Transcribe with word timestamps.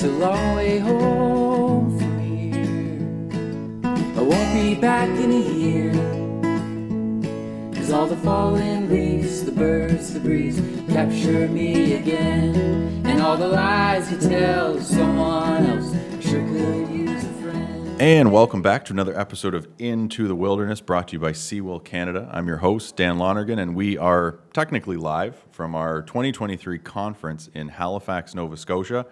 It's 0.00 0.08
a 0.08 0.12
long 0.12 0.56
way 0.56 0.78
home 0.78 1.98
from 1.98 2.20
here. 2.20 3.84
I 4.16 4.22
won't 4.22 4.54
be 4.54 4.74
back 4.74 5.10
in 5.10 5.30
a 5.30 5.38
year. 5.38 5.92
Cause 7.74 7.90
all 7.90 8.06
the 8.06 8.16
fallen 8.16 8.88
leaves, 8.88 9.44
the 9.44 9.52
birds, 9.52 10.14
the 10.14 10.20
breeze 10.20 10.58
capture 10.88 11.46
me 11.48 11.96
again. 11.96 13.02
And 13.04 13.20
all 13.20 13.36
the 13.36 13.48
lies 13.48 14.10
you 14.10 14.16
tell 14.16 14.80
someone 14.80 15.66
else 15.66 15.94
sure 16.24 16.46
could 16.48 16.88
use 16.88 17.22
a 17.22 17.32
friend. 17.42 18.00
And 18.00 18.32
welcome 18.32 18.62
back 18.62 18.86
to 18.86 18.94
another 18.94 19.20
episode 19.20 19.54
of 19.54 19.68
Into 19.78 20.26
the 20.26 20.34
Wilderness 20.34 20.80
brought 20.80 21.08
to 21.08 21.16
you 21.16 21.20
by 21.20 21.32
CEWIL 21.32 21.84
Canada. 21.84 22.26
I'm 22.32 22.48
your 22.48 22.56
host, 22.56 22.96
Dan 22.96 23.18
Lonergan, 23.18 23.58
and 23.58 23.76
we 23.76 23.98
are 23.98 24.38
technically 24.54 24.96
live 24.96 25.44
from 25.50 25.74
our 25.74 26.00
2023 26.00 26.78
conference 26.78 27.50
in 27.52 27.68
Halifax, 27.68 28.34
Nova 28.34 28.56
Scotia. 28.56 29.04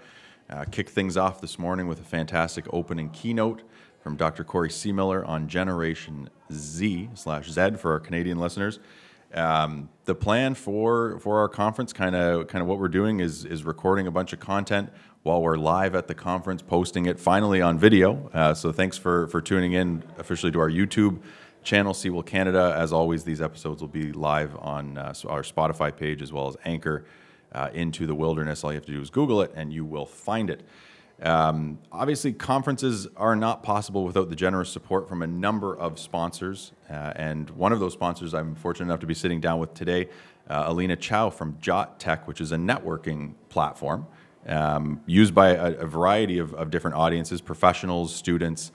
Uh, 0.51 0.65
kicked 0.65 0.91
things 0.91 1.17
off 1.17 1.41
this 1.41 1.59
morning 1.59 1.87
with 1.87 2.01
a 2.01 2.05
fantastic 2.05 2.65
opening 2.73 3.11
keynote 3.11 3.63
from 4.01 4.17
Dr. 4.17 4.45
Corey 4.45 4.71
Seemiller 4.71 5.27
on 5.29 5.47
Generation 5.47 6.31
Z 6.51 7.11
slash 7.15 7.51
Z 7.51 7.73
for 7.73 7.93
our 7.93 8.01
Canadian 8.01 8.39
listeners. 8.39 8.79
Um, 9.35 9.91
the 10.07 10.15
plan 10.15 10.55
for 10.55 11.19
for 11.19 11.41
our 11.41 11.49
conference, 11.49 11.93
kind 11.93 12.17
of 12.17 12.49
kind 12.49 12.63
of 12.63 12.69
what 12.69 12.79
we're 12.79 12.89
doing 12.89 13.21
is 13.21 13.45
is 13.45 13.63
recording 13.65 14.07
a 14.07 14.11
bunch 14.11 14.33
of 14.33 14.41
content 14.41 14.91
while 15.23 15.43
we're 15.43 15.57
live 15.57 15.95
at 15.95 16.09
the 16.09 16.15
conference, 16.15 16.63
posting 16.63 17.05
it 17.05 17.21
finally 17.21 17.61
on 17.61 17.79
video. 17.79 18.31
Uh, 18.33 18.55
so 18.55 18.73
thanks 18.73 18.97
for 18.97 19.27
for 19.29 19.43
tuning 19.43 19.75
in 19.75 20.03
officially 20.17 20.51
to 20.53 20.61
our 20.61 20.71
YouTube 20.71 21.19
channel, 21.63 21.93
CEWIL 21.93 22.25
Canada. 22.25 22.75
As 22.75 22.91
always, 22.91 23.25
these 23.25 23.43
episodes 23.43 23.83
will 23.83 23.89
be 23.89 24.13
live 24.13 24.57
on 24.57 24.97
uh, 24.97 25.13
our 25.27 25.43
Spotify 25.43 25.95
page 25.95 26.23
as 26.23 26.33
well 26.33 26.49
as 26.49 26.57
Anchor. 26.65 27.05
Uh, 27.51 27.71
into 27.73 28.07
the 28.07 28.15
wilderness. 28.15 28.63
All 28.63 28.71
you 28.71 28.77
have 28.77 28.85
to 28.85 28.93
do 28.93 29.01
is 29.01 29.09
Google 29.09 29.41
it, 29.41 29.53
and 29.55 29.73
you 29.73 29.83
will 29.83 30.05
find 30.05 30.51
it. 30.51 30.63
Um, 31.23 31.79
obviously, 31.91 32.33
conferences 32.33 33.09
are 33.17 33.35
not 33.35 33.63
possible 33.63 34.05
without 34.05 34.29
the 34.29 34.37
generous 34.37 34.71
support 34.71 35.09
from 35.09 35.23
a 35.23 35.27
number 35.27 35.77
of 35.77 35.99
sponsors. 35.99 36.73
Uh, 36.91 37.13
and 37.17 37.49
one 37.51 37.73
of 37.73 37.81
those 37.81 37.95
sponsors 37.95 38.35
I'm 38.35 38.55
fortunate 38.55 38.87
enough 38.87 39.01
to 39.01 39.07
be 39.07 39.15
sitting 39.15 39.41
down 39.41 39.59
with 39.59 39.73
today, 39.73 40.09
uh, 40.49 40.67
Elina 40.69 40.95
Chow 40.95 41.31
from 41.31 41.57
Jot 41.59 41.99
Tech, 41.99 42.29
which 42.29 42.41
is 42.41 42.53
a 42.53 42.57
networking 42.57 43.33
platform 43.49 44.07
um, 44.47 45.01
used 45.07 45.35
by 45.35 45.51
a, 45.51 45.73
a 45.73 45.87
variety 45.87 46.39
of, 46.39 46.55
of, 46.55 46.71
different 46.71 46.97
audiences, 46.97 47.41
professionals, 47.41 48.15
students. 48.15 48.73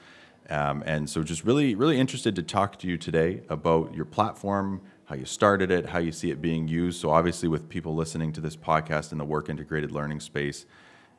Um, 0.49 0.83
and 0.85 1.09
so, 1.09 1.23
just 1.23 1.45
really, 1.45 1.75
really 1.75 1.99
interested 1.99 2.35
to 2.35 2.43
talk 2.43 2.77
to 2.79 2.87
you 2.87 2.97
today 2.97 3.41
about 3.49 3.93
your 3.93 4.05
platform, 4.05 4.81
how 5.05 5.15
you 5.15 5.25
started 5.25 5.69
it, 5.69 5.87
how 5.87 5.99
you 5.99 6.11
see 6.11 6.31
it 6.31 6.41
being 6.41 6.67
used. 6.67 6.99
So, 6.99 7.09
obviously, 7.09 7.49
with 7.49 7.69
people 7.69 7.95
listening 7.95 8.31
to 8.33 8.41
this 8.41 8.55
podcast 8.55 9.11
in 9.11 9.17
the 9.17 9.25
work 9.25 9.49
integrated 9.49 9.91
learning 9.91 10.21
space, 10.21 10.65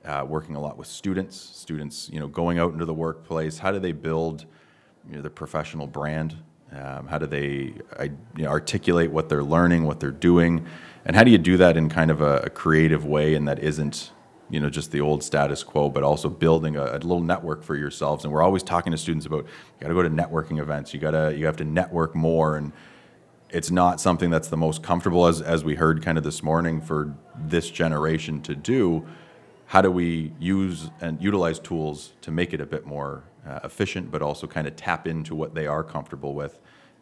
uh, 0.04 0.24
working 0.26 0.56
a 0.56 0.60
lot 0.60 0.76
with 0.76 0.86
students, 0.86 1.36
students, 1.36 2.10
you 2.12 2.20
know, 2.20 2.26
going 2.26 2.58
out 2.58 2.72
into 2.72 2.84
the 2.84 2.94
workplace. 2.94 3.58
How 3.58 3.72
do 3.72 3.78
they 3.78 3.92
build, 3.92 4.46
you 5.08 5.16
know, 5.16 5.22
their 5.22 5.30
professional 5.30 5.86
brand? 5.86 6.36
Um, 6.72 7.06
how 7.06 7.18
do 7.18 7.26
they 7.26 7.74
I, 7.98 8.04
you 8.36 8.44
know, 8.44 8.48
articulate 8.48 9.10
what 9.10 9.28
they're 9.28 9.44
learning, 9.44 9.84
what 9.84 10.00
they're 10.00 10.10
doing, 10.10 10.66
and 11.04 11.14
how 11.14 11.22
do 11.22 11.30
you 11.30 11.38
do 11.38 11.56
that 11.58 11.76
in 11.76 11.88
kind 11.88 12.10
of 12.10 12.20
a, 12.20 12.38
a, 12.38 12.50
creative 12.50 13.04
way 13.04 13.34
and 13.34 13.46
that 13.46 13.62
isn't, 13.62 14.10
you 14.50 14.58
know, 14.58 14.68
just 14.68 14.90
the 14.90 15.00
old 15.00 15.22
status 15.22 15.62
quo, 15.62 15.88
but 15.88 16.02
also 16.02 16.28
building 16.28 16.76
a, 16.76 16.84
a 16.84 16.98
little 16.98 17.20
network 17.20 17.62
for 17.62 17.76
yourselves. 17.76 18.24
And 18.24 18.32
we're 18.32 18.42
always 18.42 18.62
talking 18.62 18.90
to 18.90 18.98
students 18.98 19.24
about 19.24 19.44
you 19.44 19.80
got 19.80 19.88
to 19.88 19.94
go 19.94 20.02
to 20.02 20.10
networking 20.10 20.58
events. 20.58 20.92
You 20.92 21.00
gotta 21.00 21.34
you 21.36 21.46
have 21.46 21.56
to 21.58 21.64
network 21.64 22.14
more 22.16 22.56
and 22.56 22.72
it's 23.50 23.70
not 23.70 24.00
something 24.00 24.30
that's 24.30 24.48
the 24.48 24.56
most 24.56 24.82
comfortable 24.82 25.26
as, 25.26 25.40
as 25.40 25.64
we 25.64 25.74
heard 25.74 26.02
kind 26.02 26.18
of 26.18 26.24
this 26.24 26.42
morning 26.42 26.80
for 26.80 27.14
this 27.36 27.70
generation 27.70 28.40
to 28.42 28.54
do 28.54 29.06
how 29.66 29.80
do 29.80 29.90
we 29.90 30.32
use 30.38 30.90
and 31.00 31.20
utilize 31.22 31.58
tools 31.58 32.12
to 32.20 32.30
make 32.30 32.52
it 32.52 32.60
a 32.60 32.66
bit 32.66 32.86
more 32.86 33.24
uh, 33.46 33.60
efficient, 33.64 34.10
but 34.10 34.22
also 34.22 34.46
kind 34.46 34.66
of 34.66 34.76
tap 34.76 35.06
into 35.06 35.34
what 35.34 35.54
they 35.54 35.66
are 35.66 35.82
comfortable 35.82 36.34
with, 36.34 36.58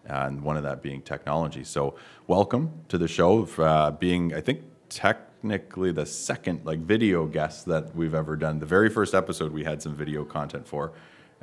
and 0.06 0.41
one 0.41 0.56
of 0.56 0.62
that 0.62 0.83
being 0.83 1.03
technology. 1.03 1.65
So, 1.65 1.97
welcome 2.27 2.71
to 2.88 2.99
the 2.99 3.09
show. 3.09 3.44
Uh, 3.59 3.91
being, 3.91 4.34
I 4.34 4.41
think, 4.41 4.62
technically 4.88 5.93
the 5.93 6.06
second 6.06 6.65
like 6.65 6.81
video 6.81 7.27
guest 7.27 7.67
that 7.67 7.94
we've 7.94 8.15
ever 8.15 8.37
done. 8.37 8.59
The 8.59 8.67
very 8.67 8.88
first 8.88 9.15
episode 9.15 9.53
we 9.53 9.65
had 9.65 9.83
some 9.83 9.94
video 9.94 10.25
content 10.25 10.67
for. 10.67 10.93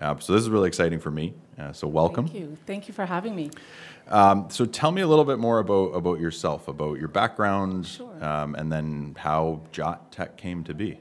Uh, 0.01 0.17
so 0.19 0.33
this 0.33 0.41
is 0.41 0.49
really 0.49 0.67
exciting 0.67 0.99
for 0.99 1.11
me. 1.11 1.33
Uh, 1.57 1.73
so 1.73 1.87
welcome. 1.87 2.27
Thank 2.27 2.39
you. 2.39 2.57
Thank 2.65 2.87
you 2.87 2.93
for 2.93 3.05
having 3.05 3.35
me. 3.35 3.51
Um, 4.07 4.49
so 4.49 4.65
tell 4.65 4.91
me 4.91 5.01
a 5.01 5.07
little 5.07 5.25
bit 5.25 5.39
more 5.39 5.59
about 5.59 5.89
about 5.93 6.19
yourself, 6.19 6.67
about 6.67 6.99
your 6.99 7.09
background, 7.09 7.85
sure. 7.85 8.23
um, 8.23 8.55
and 8.55 8.71
then 8.71 9.15
how 9.19 9.61
Jot 9.71 10.11
Tech 10.11 10.37
came 10.37 10.63
to 10.63 10.73
be. 10.73 10.99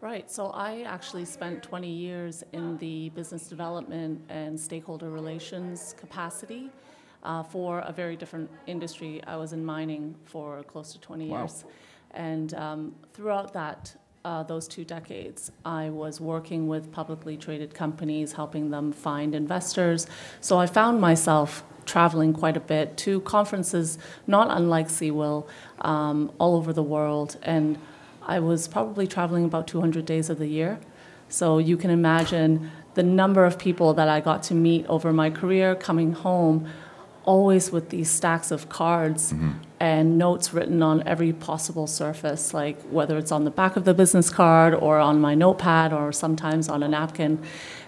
Right. 0.00 0.30
So 0.30 0.48
I 0.48 0.82
actually 0.82 1.24
spent 1.24 1.62
20 1.62 1.90
years 1.90 2.44
in 2.52 2.76
the 2.78 3.08
business 3.10 3.48
development 3.48 4.22
and 4.28 4.58
stakeholder 4.58 5.10
relations 5.10 5.96
capacity 5.98 6.70
uh, 7.24 7.42
for 7.42 7.80
a 7.80 7.92
very 7.92 8.14
different 8.14 8.50
industry. 8.66 9.20
I 9.26 9.36
was 9.36 9.52
in 9.52 9.64
mining 9.64 10.14
for 10.24 10.62
close 10.64 10.92
to 10.92 11.00
20 11.00 11.28
wow. 11.28 11.38
years. 11.38 11.64
And 12.12 12.54
um, 12.54 12.94
throughout 13.14 13.52
that, 13.54 13.96
uh, 14.26 14.42
those 14.42 14.66
two 14.66 14.84
decades, 14.84 15.52
I 15.64 15.88
was 15.90 16.20
working 16.20 16.66
with 16.66 16.90
publicly 16.90 17.36
traded 17.36 17.74
companies, 17.74 18.32
helping 18.32 18.70
them 18.70 18.90
find 18.90 19.36
investors. 19.36 20.08
So 20.40 20.58
I 20.58 20.66
found 20.66 21.00
myself 21.00 21.62
traveling 21.84 22.32
quite 22.32 22.56
a 22.56 22.60
bit 22.60 22.96
to 22.96 23.20
conferences, 23.20 23.98
not 24.26 24.48
unlike 24.50 24.88
CEWIL, 24.88 25.46
um, 25.80 26.32
all 26.38 26.56
over 26.56 26.72
the 26.72 26.82
world. 26.82 27.36
And 27.44 27.78
I 28.20 28.40
was 28.40 28.66
probably 28.66 29.06
traveling 29.06 29.44
about 29.44 29.68
200 29.68 30.04
days 30.04 30.28
of 30.28 30.40
the 30.40 30.48
year. 30.48 30.80
So 31.28 31.58
you 31.58 31.76
can 31.76 31.90
imagine 31.90 32.72
the 32.94 33.04
number 33.04 33.44
of 33.44 33.60
people 33.60 33.94
that 33.94 34.08
I 34.08 34.18
got 34.20 34.42
to 34.44 34.54
meet 34.54 34.86
over 34.86 35.12
my 35.12 35.30
career 35.30 35.76
coming 35.76 36.14
home, 36.14 36.68
always 37.24 37.70
with 37.70 37.90
these 37.90 38.10
stacks 38.10 38.50
of 38.50 38.68
cards 38.68 39.32
mm-hmm. 39.32 39.52
And 39.78 40.16
notes 40.16 40.54
written 40.54 40.82
on 40.82 41.06
every 41.06 41.32
possible 41.32 41.86
surface, 41.86 42.54
like 42.54 42.80
whether 42.84 43.18
it's 43.18 43.30
on 43.30 43.44
the 43.44 43.50
back 43.50 43.76
of 43.76 43.84
the 43.84 43.92
business 43.92 44.30
card 44.30 44.74
or 44.74 44.98
on 44.98 45.20
my 45.20 45.34
notepad 45.34 45.92
or 45.92 46.12
sometimes 46.12 46.68
on 46.68 46.82
a 46.82 46.88
napkin. 46.88 47.42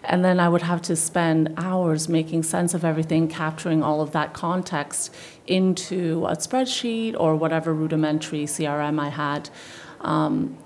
And 0.04 0.24
then 0.24 0.38
I 0.38 0.48
would 0.48 0.62
have 0.62 0.82
to 0.82 0.96
spend 0.96 1.54
hours 1.56 2.08
making 2.08 2.42
sense 2.42 2.74
of 2.74 2.84
everything, 2.84 3.26
capturing 3.26 3.82
all 3.82 4.02
of 4.02 4.12
that 4.12 4.34
context 4.34 5.14
into 5.46 6.26
a 6.26 6.36
spreadsheet 6.36 7.16
or 7.18 7.34
whatever 7.36 7.72
rudimentary 7.72 8.44
CRM 8.44 9.00
I 9.00 9.08
had. 9.08 9.48
Um, 10.02 10.58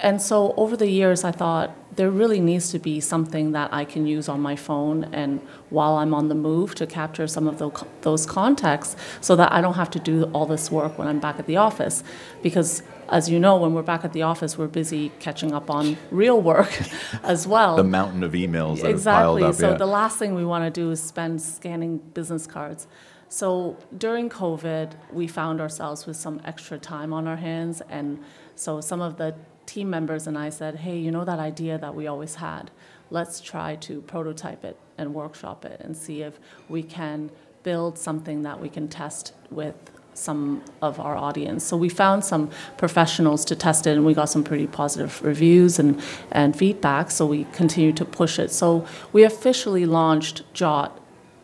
and 0.00 0.20
so 0.20 0.54
over 0.56 0.76
the 0.76 0.88
years, 0.88 1.24
I 1.24 1.32
thought 1.32 1.74
there 1.98 2.12
really 2.12 2.38
needs 2.38 2.70
to 2.70 2.78
be 2.78 3.00
something 3.00 3.50
that 3.50 3.74
I 3.74 3.84
can 3.84 4.06
use 4.06 4.28
on 4.28 4.40
my 4.40 4.54
phone 4.54 5.02
and 5.12 5.40
while 5.70 5.96
I'm 5.96 6.14
on 6.14 6.28
the 6.28 6.34
move 6.36 6.76
to 6.76 6.86
capture 6.86 7.26
some 7.26 7.48
of 7.48 7.58
the, 7.58 7.70
those 8.02 8.24
contexts 8.24 8.94
so 9.20 9.34
that 9.34 9.50
I 9.50 9.60
don't 9.60 9.74
have 9.74 9.90
to 9.90 9.98
do 9.98 10.30
all 10.32 10.46
this 10.46 10.70
work 10.70 10.96
when 10.96 11.08
I'm 11.08 11.18
back 11.18 11.40
at 11.40 11.46
the 11.46 11.56
office. 11.56 12.04
Because 12.40 12.84
as 13.08 13.28
you 13.28 13.40
know, 13.40 13.56
when 13.56 13.74
we're 13.74 13.82
back 13.82 14.04
at 14.04 14.12
the 14.12 14.22
office, 14.22 14.56
we're 14.56 14.68
busy 14.68 15.10
catching 15.18 15.52
up 15.52 15.70
on 15.70 15.96
real 16.12 16.40
work 16.40 16.70
as 17.24 17.48
well. 17.48 17.74
The 17.74 17.82
mountain 17.82 18.22
of 18.22 18.30
emails 18.30 18.80
that 18.82 18.90
exactly. 18.90 19.42
up. 19.42 19.56
So 19.56 19.72
yeah. 19.72 19.76
the 19.76 19.86
last 19.86 20.20
thing 20.20 20.36
we 20.36 20.44
want 20.44 20.72
to 20.72 20.80
do 20.80 20.92
is 20.92 21.02
spend 21.02 21.42
scanning 21.42 21.98
business 21.98 22.46
cards. 22.46 22.86
So 23.28 23.76
during 23.96 24.30
COVID, 24.30 24.92
we 25.12 25.26
found 25.26 25.60
ourselves 25.60 26.06
with 26.06 26.16
some 26.16 26.40
extra 26.44 26.78
time 26.78 27.12
on 27.12 27.26
our 27.26 27.36
hands 27.36 27.82
and 27.88 28.22
so 28.54 28.80
some 28.80 29.00
of 29.00 29.16
the 29.16 29.34
team 29.68 29.90
members 29.90 30.26
and 30.26 30.36
I 30.36 30.48
said, 30.48 30.76
hey, 30.76 30.98
you 30.98 31.10
know 31.10 31.24
that 31.24 31.38
idea 31.38 31.78
that 31.78 31.94
we 31.94 32.06
always 32.06 32.36
had? 32.36 32.70
Let's 33.10 33.40
try 33.40 33.76
to 33.76 34.00
prototype 34.02 34.64
it 34.64 34.78
and 34.96 35.14
workshop 35.14 35.64
it 35.64 35.80
and 35.80 35.96
see 35.96 36.22
if 36.22 36.40
we 36.68 36.82
can 36.82 37.30
build 37.62 37.98
something 37.98 38.42
that 38.42 38.60
we 38.60 38.70
can 38.70 38.88
test 38.88 39.34
with 39.50 39.76
some 40.14 40.64
of 40.82 40.98
our 40.98 41.16
audience. 41.16 41.62
So 41.64 41.76
we 41.76 41.88
found 41.88 42.24
some 42.24 42.50
professionals 42.76 43.44
to 43.44 43.54
test 43.54 43.86
it 43.86 43.90
and 43.90 44.04
we 44.04 44.14
got 44.14 44.30
some 44.30 44.42
pretty 44.42 44.66
positive 44.66 45.22
reviews 45.22 45.78
and, 45.78 46.02
and 46.32 46.56
feedback. 46.56 47.10
So 47.10 47.26
we 47.26 47.44
continue 47.52 47.92
to 47.92 48.04
push 48.04 48.38
it. 48.38 48.50
So 48.50 48.86
we 49.12 49.22
officially 49.22 49.86
launched 49.86 50.42
Jot 50.54 50.98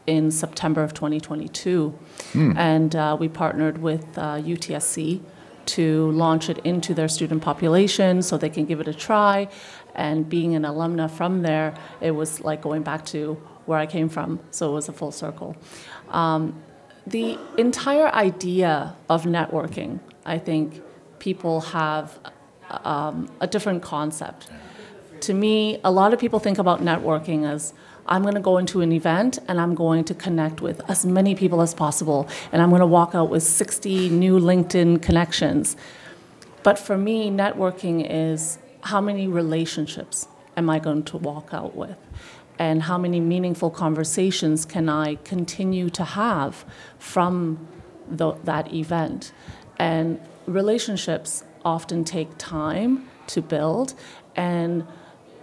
in 0.07 0.31
September 0.31 0.83
of 0.83 0.93
2022. 0.95 1.97
Mm. 2.33 2.57
And 2.57 2.97
uh, 2.97 3.17
we 3.21 3.29
partnered 3.29 3.79
with 3.79 4.19
uh, 4.19 4.37
UTSC 4.39 5.21
to 5.67 6.11
launch 6.13 6.49
it 6.49 6.59
into 6.59 6.95
their 6.95 7.09
student 7.09 7.43
population 7.43 8.23
so 8.23 8.37
they 8.37 8.51
can 8.51 8.65
give 8.65 8.81
it 8.81 8.89
a 8.89 8.95
try. 8.95 9.49
And 9.95 10.29
being 10.29 10.55
an 10.55 10.63
alumna 10.63 11.11
from 11.11 11.43
there, 11.43 11.75
it 12.01 12.11
was 12.13 12.41
like 12.41 12.63
going 12.63 12.83
back 12.83 13.05
to 13.07 13.35
where 13.67 13.79
I 13.79 13.87
came 13.87 14.09
from, 14.09 14.41
so 14.51 14.71
it 14.71 14.75
was 14.75 14.89
a 14.89 14.93
full 14.93 15.13
circle. 15.13 15.57
Um, 16.11 16.63
the 17.07 17.39
entire 17.59 18.09
idea 18.09 18.97
of 19.09 19.25
networking, 19.25 20.01
I 20.25 20.39
think 20.39 20.83
people 21.19 21.61
have 21.61 22.19
um, 22.71 23.31
a 23.41 23.47
different 23.47 23.83
concept. 23.83 24.51
To 25.21 25.35
me, 25.35 25.81
a 25.85 25.91
lot 25.91 26.13
of 26.13 26.21
people 26.21 26.39
think 26.39 26.59
about 26.59 26.83
networking 26.83 27.49
as 27.49 27.73
I'm 28.07 28.23
going 28.23 28.35
to 28.35 28.41
go 28.41 28.59
into 28.59 28.81
an 28.81 28.93
event 28.93 29.39
and 29.49 29.61
I'm 29.61 29.75
going 29.75 30.05
to 30.05 30.15
connect 30.15 30.61
with 30.61 30.83
as 30.91 31.07
many 31.07 31.35
people 31.35 31.63
as 31.63 31.75
possible. 31.75 32.29
And 32.53 32.61
I'm 32.61 32.69
going 32.69 32.81
to 32.81 32.87
walk 32.87 33.15
out 33.15 33.31
with 33.31 33.43
60 33.43 34.11
new 34.11 34.39
LinkedIn 34.39 35.03
connections. 35.03 35.77
But 36.63 36.79
for 36.79 36.97
me, 36.97 37.31
networking 37.31 38.07
is 38.09 38.59
how 38.83 39.01
many 39.01 39.27
relationships 39.27 40.29
am 40.57 40.69
I 40.69 40.79
going 40.79 41.05
to 41.05 41.17
walk 41.17 41.51
out 41.53 41.75
with? 41.75 41.97
And 42.59 42.83
how 42.83 42.99
many 42.99 43.21
meaningful 43.21 43.71
conversations 43.71 44.65
can 44.65 44.89
I 44.89 45.17
continue 45.17 45.91
to 45.91 46.05
have 46.05 46.65
from 46.99 47.67
the, 48.09 48.33
that 48.45 48.73
event? 48.73 49.33
And 49.79 50.21
relationships 50.47 51.43
often 51.65 52.05
take 52.05 52.29
time 52.39 53.09
to 53.29 53.43
build. 53.43 53.95
And 54.37 54.87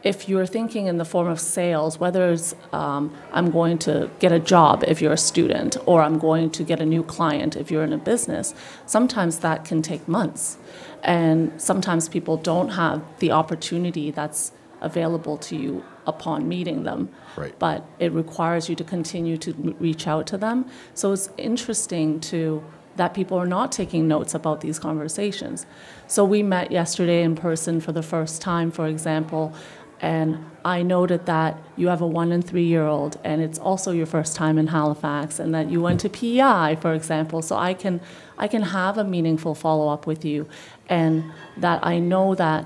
if 0.03 0.27
you're 0.27 0.45
thinking 0.45 0.87
in 0.87 0.97
the 0.97 1.05
form 1.05 1.27
of 1.27 1.39
sales, 1.39 1.99
whether 1.99 2.31
it's 2.31 2.55
um, 2.73 3.13
I'm 3.31 3.51
going 3.51 3.77
to 3.79 4.09
get 4.19 4.31
a 4.31 4.39
job 4.39 4.83
if 4.87 5.01
you're 5.01 5.13
a 5.13 5.17
student, 5.17 5.77
or 5.85 6.01
I'm 6.01 6.17
going 6.17 6.49
to 6.51 6.63
get 6.63 6.79
a 6.79 6.85
new 6.85 7.03
client 7.03 7.55
if 7.55 7.69
you're 7.69 7.83
in 7.83 7.93
a 7.93 7.97
business, 7.97 8.53
sometimes 8.85 9.39
that 9.39 9.65
can 9.65 9.81
take 9.81 10.07
months. 10.07 10.57
And 11.03 11.59
sometimes 11.61 12.09
people 12.09 12.37
don't 12.37 12.69
have 12.69 13.03
the 13.19 13.31
opportunity 13.31 14.11
that's 14.11 14.51
available 14.81 15.37
to 15.37 15.55
you 15.55 15.83
upon 16.07 16.47
meeting 16.47 16.83
them. 16.83 17.09
Right. 17.35 17.57
But 17.59 17.85
it 17.99 18.11
requires 18.11 18.69
you 18.69 18.75
to 18.75 18.83
continue 18.83 19.37
to 19.37 19.53
reach 19.79 20.07
out 20.07 20.25
to 20.27 20.37
them. 20.37 20.65
So 20.95 21.13
it's 21.13 21.29
interesting 21.37 22.19
to 22.21 22.63
that 22.95 23.13
people 23.13 23.37
are 23.37 23.45
not 23.45 23.71
taking 23.71 24.07
notes 24.07 24.33
about 24.33 24.61
these 24.61 24.77
conversations. 24.77 25.65
So 26.07 26.25
we 26.25 26.43
met 26.43 26.71
yesterday 26.71 27.23
in 27.23 27.35
person 27.35 27.79
for 27.79 27.91
the 27.91 28.03
first 28.03 28.41
time, 28.41 28.69
for 28.69 28.85
example, 28.87 29.53
and 30.01 30.43
I 30.65 30.81
noted 30.81 31.25
that 31.27 31.61
you 31.77 31.87
have 31.87 32.01
a 32.01 32.07
one 32.07 32.31
and 32.31 32.45
three 32.45 32.65
year 32.65 32.85
old, 32.85 33.19
and 33.23 33.41
it's 33.41 33.59
also 33.59 33.91
your 33.91 34.07
first 34.07 34.35
time 34.35 34.57
in 34.57 34.67
Halifax, 34.67 35.39
and 35.39 35.53
that 35.53 35.69
you 35.69 35.79
went 35.81 35.99
to 36.01 36.09
PEI, 36.09 36.77
for 36.81 36.93
example. 36.93 37.41
So 37.41 37.55
I 37.55 37.73
can, 37.73 38.01
I 38.37 38.47
can 38.47 38.63
have 38.63 38.97
a 38.97 39.03
meaningful 39.03 39.55
follow 39.55 39.89
up 39.89 40.07
with 40.07 40.25
you, 40.25 40.47
and 40.89 41.23
that 41.57 41.85
I 41.85 41.99
know 41.99 42.35
that 42.35 42.65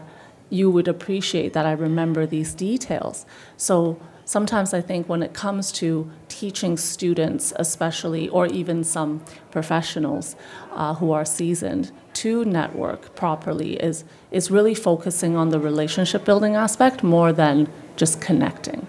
you 0.50 0.70
would 0.70 0.88
appreciate 0.88 1.54
that 1.54 1.66
I 1.66 1.74
remember 1.74 2.26
these 2.26 2.54
details. 2.54 3.26
So 3.58 4.00
sometimes 4.26 4.74
I 4.74 4.82
think 4.82 5.08
when 5.08 5.24
it 5.24 5.34
comes 5.34 5.72
to 5.74 6.12
teaching 6.28 6.78
students, 6.78 7.54
especially, 7.56 8.28
or 8.30 8.48
even 8.48 8.84
some 8.84 9.24
professionals 9.52 10.36
uh, 10.74 10.96
who 10.96 11.12
are 11.12 11.26
seasoned, 11.26 11.92
to 12.16 12.46
network 12.46 13.14
properly 13.16 13.74
is, 13.76 14.04
is 14.32 14.50
really 14.50 14.74
focusing 14.74 15.36
on 15.36 15.50
the 15.50 15.60
relationship 15.60 16.26
building 16.26 16.56
aspect 16.56 17.04
more 17.04 17.32
than 17.32 17.68
just 17.96 18.22
connecting. 18.22 18.88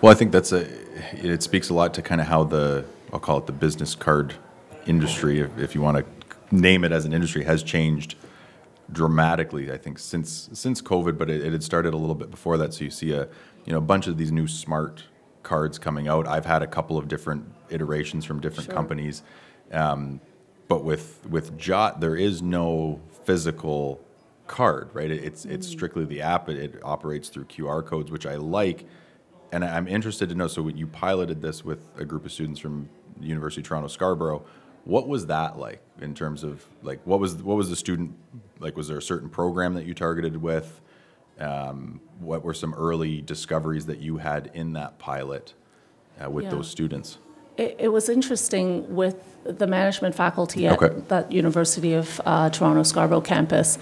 Well, 0.00 0.12
I 0.12 0.14
think 0.14 0.32
that's 0.32 0.52
a. 0.52 0.66
It 1.12 1.42
speaks 1.42 1.70
a 1.70 1.74
lot 1.74 1.94
to 1.94 2.02
kind 2.02 2.20
of 2.20 2.26
how 2.26 2.44
the 2.44 2.84
I'll 3.12 3.20
call 3.20 3.38
it 3.38 3.46
the 3.46 3.52
business 3.52 3.94
card 3.94 4.34
industry, 4.86 5.40
if, 5.40 5.58
if 5.58 5.74
you 5.74 5.80
want 5.80 5.98
to 5.98 6.04
name 6.54 6.84
it 6.84 6.92
as 6.92 7.04
an 7.04 7.12
industry, 7.12 7.44
has 7.44 7.62
changed 7.62 8.14
dramatically. 8.90 9.70
I 9.72 9.76
think 9.76 9.98
since 9.98 10.48
since 10.52 10.80
COVID, 10.80 11.18
but 11.18 11.30
it, 11.30 11.44
it 11.44 11.52
had 11.52 11.62
started 11.62 11.94
a 11.94 11.96
little 11.96 12.14
bit 12.14 12.30
before 12.30 12.56
that. 12.58 12.74
So 12.74 12.84
you 12.84 12.90
see 12.90 13.12
a 13.12 13.28
you 13.64 13.72
know 13.72 13.78
a 13.78 13.82
bunch 13.82 14.06
of 14.06 14.16
these 14.16 14.32
new 14.32 14.46
smart 14.46 15.04
cards 15.42 15.78
coming 15.78 16.08
out. 16.08 16.26
I've 16.26 16.46
had 16.46 16.62
a 16.62 16.66
couple 16.66 16.96
of 16.98 17.08
different 17.08 17.44
iterations 17.70 18.24
from 18.24 18.40
different 18.40 18.66
Sure. 18.66 18.74
companies, 18.74 19.22
um, 19.72 20.20
but 20.68 20.84
with 20.84 21.26
with 21.28 21.56
Jot, 21.58 22.00
there 22.00 22.16
is 22.16 22.42
no 22.42 23.00
physical 23.24 24.00
card, 24.46 24.88
right? 24.94 25.10
It- 25.10 25.24
It's 25.24 25.44
it's 25.44 25.66
strictly 25.66 26.04
the 26.04 26.22
app. 26.22 26.48
It, 26.48 26.56
it 26.58 26.80
operates 26.82 27.28
through 27.28 27.44
QR 27.44 27.82
codes, 27.84 28.10
which 28.10 28.26
I 28.26 28.36
like, 28.36 28.86
and 29.52 29.64
I'm 29.64 29.86
interested 29.88 30.28
to 30.30 30.34
know. 30.34 30.46
So 30.48 30.66
you 30.68 30.86
piloted 30.86 31.42
this 31.42 31.64
with 31.64 31.86
a 31.96 32.04
group 32.04 32.24
of 32.24 32.32
students 32.32 32.58
from 32.60 32.88
University 33.20 33.60
of 33.62 33.68
Toronto 33.68 33.88
Scarborough. 33.88 34.44
What 34.84 35.06
was 35.08 35.26
that 35.26 35.58
like 35.58 35.82
in 36.00 36.14
terms 36.14 36.42
of 36.44 36.64
like 36.82 37.00
what 37.04 37.20
was 37.20 37.34
what 37.42 37.56
was 37.56 37.68
the 37.68 37.76
student 37.76 38.14
like? 38.58 38.76
Was 38.76 38.88
there 38.88 38.96
a 38.98 39.02
certain 39.02 39.28
program 39.28 39.74
that 39.74 39.84
you 39.84 39.92
targeted 39.94 40.36
with? 40.38 40.80
Um, 41.40 42.00
what 42.20 42.42
were 42.42 42.54
some 42.54 42.74
early 42.74 43.20
discoveries 43.22 43.86
that 43.86 43.98
you 44.00 44.16
had 44.16 44.50
in 44.54 44.72
that 44.72 44.98
pilot 44.98 45.54
uh, 46.22 46.28
with 46.28 46.44
Yeah. 46.44 46.50
those 46.50 46.68
students? 46.68 47.18
It, 47.56 47.76
it 47.78 47.88
was 47.88 48.08
interesting 48.08 48.94
with 48.94 49.16
the 49.44 49.66
management 49.66 50.14
faculty 50.14 50.66
at 50.66 50.80
Okay. 50.82 51.00
that 51.08 51.30
University 51.32 51.92
of 51.94 52.20
uh, 52.26 52.50
Toronto 52.50 52.82
Scarborough 52.82 53.20
campus 53.20 53.78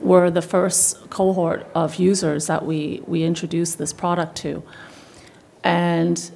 were 0.00 0.30
the 0.30 0.42
first 0.42 1.10
cohort 1.10 1.66
of 1.74 1.96
users 1.96 2.46
that 2.46 2.64
we, 2.64 3.02
we 3.06 3.24
introduced 3.24 3.78
this 3.78 3.92
product 3.92 4.36
to. 4.38 4.62
And 5.64 6.30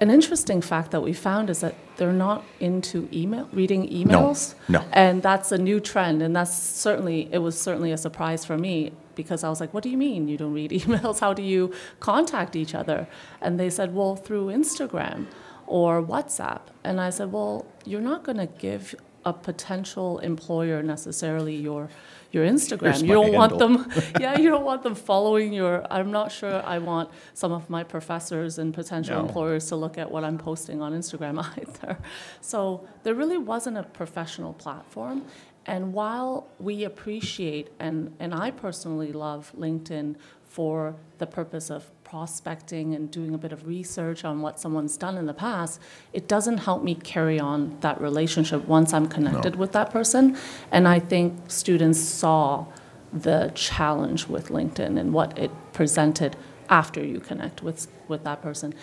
an 0.00 0.10
interesting 0.10 0.60
fact 0.60 0.90
that 0.90 1.00
we 1.02 1.12
found 1.12 1.48
is 1.50 1.60
that 1.60 1.74
they're 1.96 2.12
not 2.12 2.44
into 2.60 3.08
email, 3.12 3.48
reading 3.52 3.88
emails. 3.88 4.54
no. 4.68 4.82
And 4.92 5.22
that's 5.22 5.50
a 5.52 5.58
new 5.58 5.80
trend, 5.80 6.22
and 6.22 6.34
that's 6.36 6.54
certainly, 6.56 7.28
it 7.32 7.38
was 7.38 7.60
certainly 7.60 7.92
a 7.92 7.96
surprise 7.98 8.44
for 8.44 8.56
me 8.58 8.92
because 9.14 9.44
I 9.44 9.48
was 9.48 9.60
like, 9.60 9.72
what 9.74 9.82
do 9.82 9.90
you 9.90 9.96
mean 9.96 10.28
you 10.28 10.36
don't 10.36 10.52
read 10.52 10.70
emails? 10.80 11.20
How 11.20 11.32
do 11.34 11.42
you 11.42 11.72
contact 12.00 12.56
each 12.56 12.74
other? 12.74 13.06
And 13.40 13.58
they 13.58 13.70
said, 13.70 13.94
well, 13.94 14.16
through 14.16 14.46
Instagram 14.46 15.26
or 15.66 16.02
WhatsApp. 16.02 16.60
And 16.84 17.00
I 17.00 17.10
said, 17.10 17.32
well, 17.32 17.66
you're 17.84 18.00
not 18.00 18.24
going 18.24 18.38
to 18.38 18.46
give 18.46 18.94
a 19.24 19.32
potential 19.32 20.18
employer 20.18 20.82
necessarily 20.82 21.54
your 21.54 21.88
your 22.32 22.44
Instagram. 22.46 22.80
Here's 22.92 23.02
you 23.02 23.12
don't 23.14 23.32
want 23.34 23.58
them 23.58 23.86
yeah, 24.20 24.36
you 24.38 24.48
don't 24.48 24.64
want 24.64 24.82
them 24.82 24.94
following 25.10 25.52
your 25.52 25.86
I'm 25.92 26.10
not 26.10 26.32
sure 26.32 26.62
I 26.66 26.78
want 26.78 27.10
some 27.34 27.52
of 27.52 27.68
my 27.70 27.84
professors 27.84 28.58
and 28.58 28.72
potential 28.74 29.16
No. 29.16 29.20
employers 29.26 29.66
to 29.68 29.76
look 29.76 29.96
at 29.98 30.10
what 30.10 30.24
I'm 30.24 30.38
posting 30.38 30.80
on 30.82 30.92
Instagram 30.92 31.38
either. 31.58 31.98
So 32.40 32.88
there 33.04 33.14
really 33.14 33.36
wasn't 33.38 33.76
a 33.78 33.82
professional 33.84 34.54
platform. 34.54 35.22
And 35.66 35.92
while 35.92 36.48
we 36.58 36.84
appreciate 36.84 37.68
and, 37.78 38.14
and 38.18 38.34
I 38.34 38.50
personally 38.50 39.12
love 39.12 39.52
LinkedIn 39.56 40.16
for 40.44 40.96
the 41.18 41.26
purpose 41.26 41.70
of 41.70 41.90
prospecting 42.04 42.94
and 42.94 43.10
doing 43.10 43.32
a 43.32 43.38
bit 43.38 43.52
of 43.52 43.66
research 43.66 44.22
on 44.22 44.42
what 44.42 44.60
someone's 44.60 44.98
done 44.98 45.16
in 45.16 45.24
the 45.24 45.32
past, 45.32 45.80
it 46.12 46.28
doesn't 46.28 46.58
help 46.58 46.82
me 46.82 46.94
carry 46.94 47.40
on 47.40 47.74
that 47.80 47.98
relationship 48.00 48.66
once 48.66 48.92
I'm 48.92 49.08
connected 49.08 49.56
with 49.56 49.72
that 49.72 49.90
person. 49.90 50.36
And 50.70 50.86
I 50.86 50.98
think 50.98 51.50
students 51.50 51.98
saw 51.98 52.66
the 53.12 53.50
challenge 53.54 54.26
with 54.26 54.48
LinkedIn 54.48 54.98
and 54.98 55.14
what 55.14 55.38
it 55.38 55.50
presented 55.72 56.36
after 56.68 57.02
you 57.02 57.20
connect 57.20 57.62
with, 57.62 57.88
with 58.08 58.24
that 58.24 58.42
person. 58.42 58.74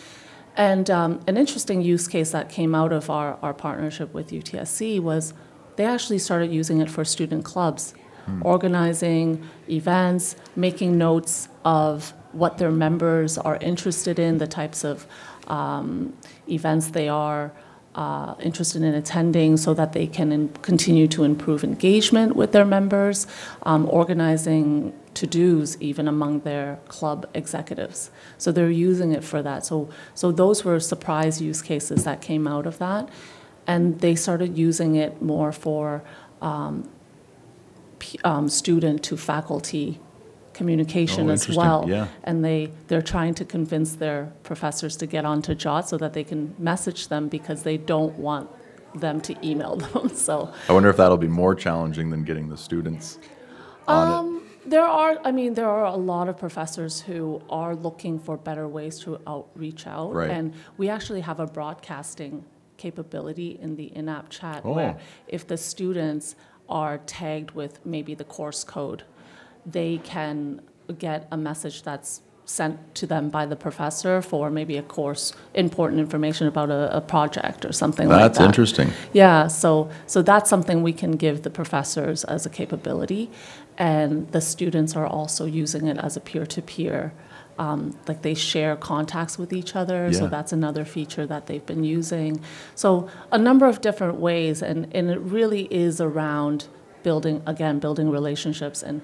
And 0.56 0.90
um, 0.90 1.22
an 1.28 1.38
interesting 1.38 1.82
use 1.82 2.08
case 2.08 2.32
that 2.32 2.50
came 2.50 2.74
out 2.74 2.92
of 2.92 3.10
our, 3.10 3.38
our 3.42 3.54
partnership 3.54 4.14
with 4.14 4.32
UTSC 4.32 5.00
was 5.00 5.34
they 5.80 5.86
actually 5.86 6.20
started 6.20 6.52
using 6.52 6.82
it 6.82 6.90
for 6.90 7.06
student 7.06 7.46
clubs, 7.46 7.94
organizing 8.42 9.42
events, 9.70 10.36
making 10.54 10.98
notes 10.98 11.48
of 11.64 12.14
what 12.34 12.58
their 12.58 12.70
members 12.70 13.38
are 13.38 13.56
interested 13.62 14.20
in, 14.20 14.40
the 14.40 14.46
types 14.46 14.84
of 14.84 15.08
um, 15.48 16.14
events 16.50 16.88
they 16.88 17.08
are 17.08 17.54
uh, 17.96 18.36
interested 18.42 18.82
in 18.84 18.94
attending 18.94 19.56
so 19.56 19.74
that 19.74 19.94
they 19.94 20.06
can 20.06 20.34
in- 20.34 20.50
continue 20.62 21.08
to 21.08 21.24
improve 21.24 21.64
engagement 21.64 22.36
with 22.36 22.52
their 22.52 22.66
members, 22.66 23.26
um, 23.64 23.88
organizing 23.90 24.94
to 25.14 25.26
dos 25.26 25.78
even 25.80 26.10
among 26.10 26.42
their 26.42 26.78
club 26.90 27.26
executives. 27.34 28.12
So 28.38 28.52
they're 28.52 28.70
using 28.70 29.14
it 29.14 29.24
for 29.24 29.42
that. 29.42 29.66
So, 29.66 29.90
so 30.14 30.34
those 30.34 30.66
were 30.66 30.82
surprise 30.82 31.42
use 31.42 31.62
cases 31.62 32.04
that 32.04 32.20
came 32.20 32.48
out 32.50 32.68
of 32.68 32.80
that. 32.80 33.08
And 33.70 34.00
they 34.00 34.16
started 34.16 34.58
using 34.58 34.96
it 34.96 35.22
more 35.22 35.52
for 35.52 36.02
um, 36.42 36.90
p- 38.00 38.20
um, 38.24 38.50
student 38.50 39.04
to 39.04 39.16
faculty 39.16 40.00
communication 40.54 41.30
Oh, 41.30 41.34
as 41.34 41.48
well. 41.48 41.86
Yeah. 41.88 42.08
And 42.24 42.44
they, 42.44 42.72
they're 42.88 43.08
trying 43.16 43.34
to 43.36 43.46
convince 43.46 43.96
their 43.96 44.32
professors 44.44 44.98
to 44.98 45.06
get 45.06 45.24
onto 45.24 45.54
JOT 45.54 45.88
so 45.88 45.98
that 45.98 46.14
they 46.14 46.24
can 46.24 46.56
message 46.58 47.10
them 47.10 47.30
because 47.30 47.64
they 47.64 47.78
don't 47.78 48.16
want 48.18 48.50
them 48.96 49.22
to 49.22 49.36
email 49.48 49.76
them. 49.84 50.10
So 50.10 50.52
I 50.68 50.74
wonder 50.74 50.90
if 50.90 50.98
that'll 50.98 51.18
be 51.18 51.28
more 51.28 51.54
challenging 51.56 52.10
than 52.10 52.24
getting 52.24 52.50
the 52.50 52.58
students 52.58 53.20
on 53.88 54.38
it. 54.38 54.70
there 54.70 54.84
are, 55.02 55.18
I 55.24 55.32
mean, 55.32 55.54
there 55.54 55.70
are 55.70 55.86
a 55.86 55.96
lot 55.96 56.28
of 56.28 56.38
professors 56.38 57.02
who 57.02 57.42
are 57.50 57.76
looking 57.76 58.20
for 58.20 58.36
better 58.36 58.68
ways 58.68 59.00
to 59.02 59.20
outreach 59.28 59.86
out. 59.88 60.14
Right. 60.14 60.30
And 60.32 60.54
we 60.78 60.90
actually 60.90 61.22
have 61.22 61.40
a 61.40 61.46
broadcasting 61.46 62.44
capability 62.86 63.52
in 63.62 63.76
the 63.76 63.88
in-app 64.00 64.28
chat 64.30 64.62
Oh. 64.66 64.74
where 64.78 64.96
if 65.28 65.42
the 65.52 65.58
students 65.58 66.36
are 66.68 66.96
tagged 67.20 67.52
with 67.52 67.74
maybe 67.86 68.14
the 68.16 68.28
course 68.38 68.64
code, 68.64 69.02
they 69.78 70.00
can 70.14 70.62
get 70.98 71.28
a 71.32 71.38
message 71.38 71.78
that's 71.84 72.22
sent 72.46 72.76
to 72.96 73.06
them 73.06 73.30
by 73.30 73.46
the 73.46 73.56
professor 73.56 74.22
for 74.24 74.50
maybe 74.50 74.76
a 74.78 74.82
course, 74.82 75.34
important 75.54 76.00
information 76.00 76.48
about 76.48 76.70
a, 76.72 76.82
a 76.98 77.02
project 77.16 77.64
or 77.64 77.72
something 77.72 78.08
like 78.10 78.18
that. 78.20 78.34
That's 78.34 78.40
interesting. 78.50 78.90
Yeah, 79.14 79.48
so, 79.48 79.70
so 80.08 80.24
that's 80.24 80.50
something 80.50 80.82
we 80.82 80.94
can 80.94 81.12
give 81.26 81.44
the 81.44 81.52
professors 81.52 82.24
as 82.24 82.48
a 82.48 82.50
capability. 82.50 83.30
And 83.78 84.32
the 84.32 84.42
students 84.42 84.96
are 84.96 85.06
also 85.06 85.46
using 85.46 85.86
it 85.92 85.98
as 86.08 86.18
a 86.18 86.20
peer-to-peer, 86.20 87.14
um, 87.66 87.80
like 88.08 88.22
they 88.28 88.34
share 88.52 88.74
contacts 88.76 89.38
with 89.42 89.52
each 89.60 89.76
other. 89.82 90.12
So 90.20 90.28
that's 90.36 90.52
another 90.54 90.86
feature 90.96 91.26
that 91.34 91.44
they've 91.48 91.66
been 91.74 91.84
using. 91.84 92.32
So 92.76 92.90
a 93.32 93.38
number 93.38 93.66
of 93.68 93.76
different 93.88 94.18
ways, 94.30 94.62
and, 94.70 94.80
and 94.98 95.06
it 95.16 95.20
really 95.38 95.64
is 95.86 95.96
around 96.10 96.58
building, 97.04 97.38
again, 97.46 97.76
building 97.80 98.10
relationships 98.20 98.82
and 98.90 99.02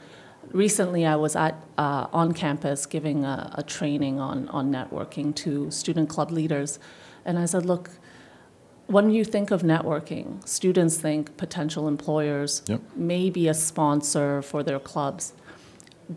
recently 0.52 1.06
I 1.06 1.16
was 1.26 1.36
at 1.36 1.54
uh, 1.78 2.08
on 2.22 2.28
campus 2.34 2.86
giving 2.86 3.26
a, 3.26 3.52
a 3.56 3.64
training 3.64 4.20
on 4.20 4.48
on 4.50 4.72
networking 4.72 5.34
to 5.44 5.52
student 5.72 6.08
club 6.10 6.30
leaders, 6.32 6.80
and 7.26 7.38
I 7.44 7.46
said, 7.46 7.66
look. 7.66 7.90
When 8.88 9.10
you 9.10 9.24
think 9.26 9.50
of 9.50 9.64
networking, 9.64 10.48
students 10.48 10.96
think 10.98 11.36
potential 11.38 11.88
employers, 11.88 12.62
Yep. 12.68 12.82
maybe 12.96 13.48
a 13.48 13.54
sponsor 13.56 14.44
for 14.44 14.62
their 14.62 14.80
clubs. 14.92 15.34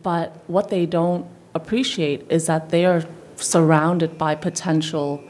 But 0.08 0.28
what 0.48 0.68
they 0.68 0.84
don't 0.84 1.24
appreciate 1.62 2.20
is 2.30 2.46
that 2.46 2.70
they 2.70 2.84
are 2.84 3.02
surrounded 3.36 4.16
by 4.16 4.34
potential 4.34 5.22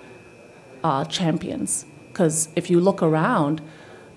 uh, 0.85 1.04
champions. 1.04 1.85
Because 2.08 2.49
if 2.56 2.70
you 2.70 2.80
look 2.80 3.02
around, 3.02 3.61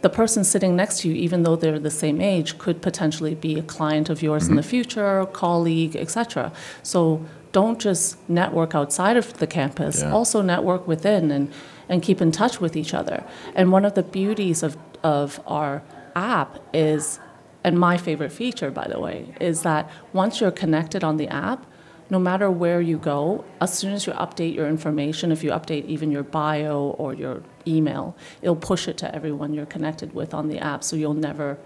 the 0.02 0.10
person 0.10 0.44
sitting 0.44 0.76
next 0.76 1.02
to 1.02 1.10
you, 1.10 1.16
even 1.16 1.44
though 1.44 1.56
they're 1.56 1.80
the 1.80 1.92
same 1.92 2.20
age, 2.22 2.58
could 2.58 2.82
potentially 2.82 3.36
be 3.36 3.60
a 3.60 3.64
client 3.64 4.10
of 4.10 4.24
yours 4.24 4.48
in 4.48 4.56
the 4.56 4.64
future, 4.64 5.26
colleague, 5.28 5.96
etc. 5.96 6.52
So 6.82 7.24
don't 7.52 7.80
just 7.80 8.18
network 8.30 8.74
outside 8.74 9.18
of 9.18 9.38
the 9.38 9.48
campus. 9.48 10.02
Yeah. 10.02 10.12
Also 10.12 10.42
network 10.42 10.88
within 10.88 11.32
and, 11.32 11.54
and 11.88 12.02
keep 12.02 12.22
in 12.22 12.32
touch 12.32 12.60
with 12.60 12.76
each 12.76 12.94
other. 12.94 13.24
And 13.54 13.72
one 13.72 13.86
of 13.86 13.94
the 13.94 14.04
beauties 14.04 14.64
of, 14.64 14.78
of 15.04 15.40
our 15.46 15.84
app 16.16 16.60
is, 16.74 17.20
and 17.64 17.78
my 17.78 17.98
favorite 17.98 18.32
feature, 18.32 18.72
by 18.72 18.88
the 18.88 19.00
way, 19.00 19.36
is 19.40 19.62
that 19.62 19.90
once 20.14 20.42
you're 20.42 20.58
connected 20.64 21.04
on 21.04 21.18
the 21.18 21.28
app, 21.28 21.66
no 22.12 22.20
matter 22.20 22.52
where 22.52 22.82
you 22.82 22.98
go, 22.98 23.46
as 23.62 23.74
soon 23.74 23.94
as 23.94 24.06
you 24.06 24.12
update 24.14 24.54
your 24.54 24.68
information, 24.68 25.32
if 25.32 25.44
you 25.46 25.52
update 25.52 25.86
even 25.86 26.12
your 26.12 26.24
bio 26.24 26.94
or 27.00 27.14
your 27.14 27.42
email, 27.66 28.16
it'll 28.42 28.54
push 28.56 28.90
it 28.90 28.98
to 28.98 29.16
everyone 29.16 29.54
you're 29.54 29.66
connected 29.66 30.14
with 30.14 30.34
on 30.34 30.50
the 30.50 30.60
app, 30.60 30.84
so 30.84 30.98
you'll 30.98 31.14
never 31.14 31.58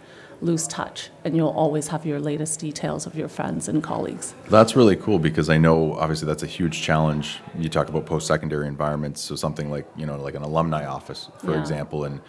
lose 0.42 0.68
touch 0.68 1.10
and 1.24 1.36
you'll 1.36 1.48
always 1.50 1.88
have 1.88 2.06
your 2.06 2.20
latest 2.20 2.60
details 2.60 3.08
of 3.08 3.16
your 3.16 3.28
friends 3.28 3.68
and 3.68 3.82
colleagues. 3.82 4.36
That's 4.50 4.76
really 4.76 4.98
cool 4.98 5.18
because 5.18 5.50
I 5.50 5.58
know 5.58 5.94
obviously 5.96 6.28
that's 6.28 6.44
a 6.44 6.48
huge 6.48 6.82
challenge. 6.82 7.40
You 7.58 7.70
talk 7.70 7.90
about 7.90 8.06
post-secondary 8.06 8.68
environments, 8.68 9.22
so 9.22 9.36
something 9.36 9.72
like 9.72 9.88
you 9.96 10.06
know 10.06 10.22
like 10.22 10.36
an 10.36 10.44
alumni 10.44 10.86
office, 10.86 11.30
for 11.40 11.54
Yeah. 11.54 11.62
example, 11.62 12.04
and 12.04 12.22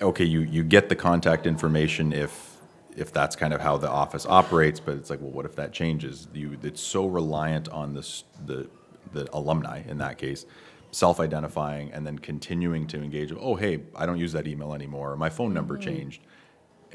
okay, 0.00 0.24
you 0.24 0.40
you 0.40 0.62
get 0.62 0.88
the 0.88 0.96
contact 0.96 1.46
information 1.46 2.12
if 2.14 2.51
if 2.96 3.12
that's 3.12 3.36
kind 3.36 3.54
of 3.54 3.60
how 3.60 3.76
the 3.76 3.88
office 3.88 4.26
operates, 4.26 4.80
but 4.80 4.96
it's 4.96 5.10
like, 5.10 5.20
well, 5.20 5.30
what 5.30 5.46
if 5.46 5.56
that 5.56 5.72
changes? 5.72 6.28
You 6.32 6.58
it's 6.62 6.80
so 6.80 7.06
reliant 7.06 7.68
on 7.68 7.94
this 7.94 8.24
the 8.46 8.68
the 9.12 9.28
alumni 9.34 9.82
in 9.86 9.98
that 9.98 10.16
case 10.16 10.46
self-identifying 10.94 11.90
and 11.92 12.06
then 12.06 12.18
continuing 12.18 12.86
to 12.86 13.02
engage 13.02 13.32
oh 13.38 13.54
hey 13.54 13.80
i 13.94 14.04
don't 14.04 14.18
use 14.18 14.32
that 14.32 14.46
email 14.46 14.74
anymore 14.74 15.16
my 15.16 15.28
phone 15.30 15.52
number 15.52 15.74
mm-hmm. 15.74 15.88
changed 15.88 16.22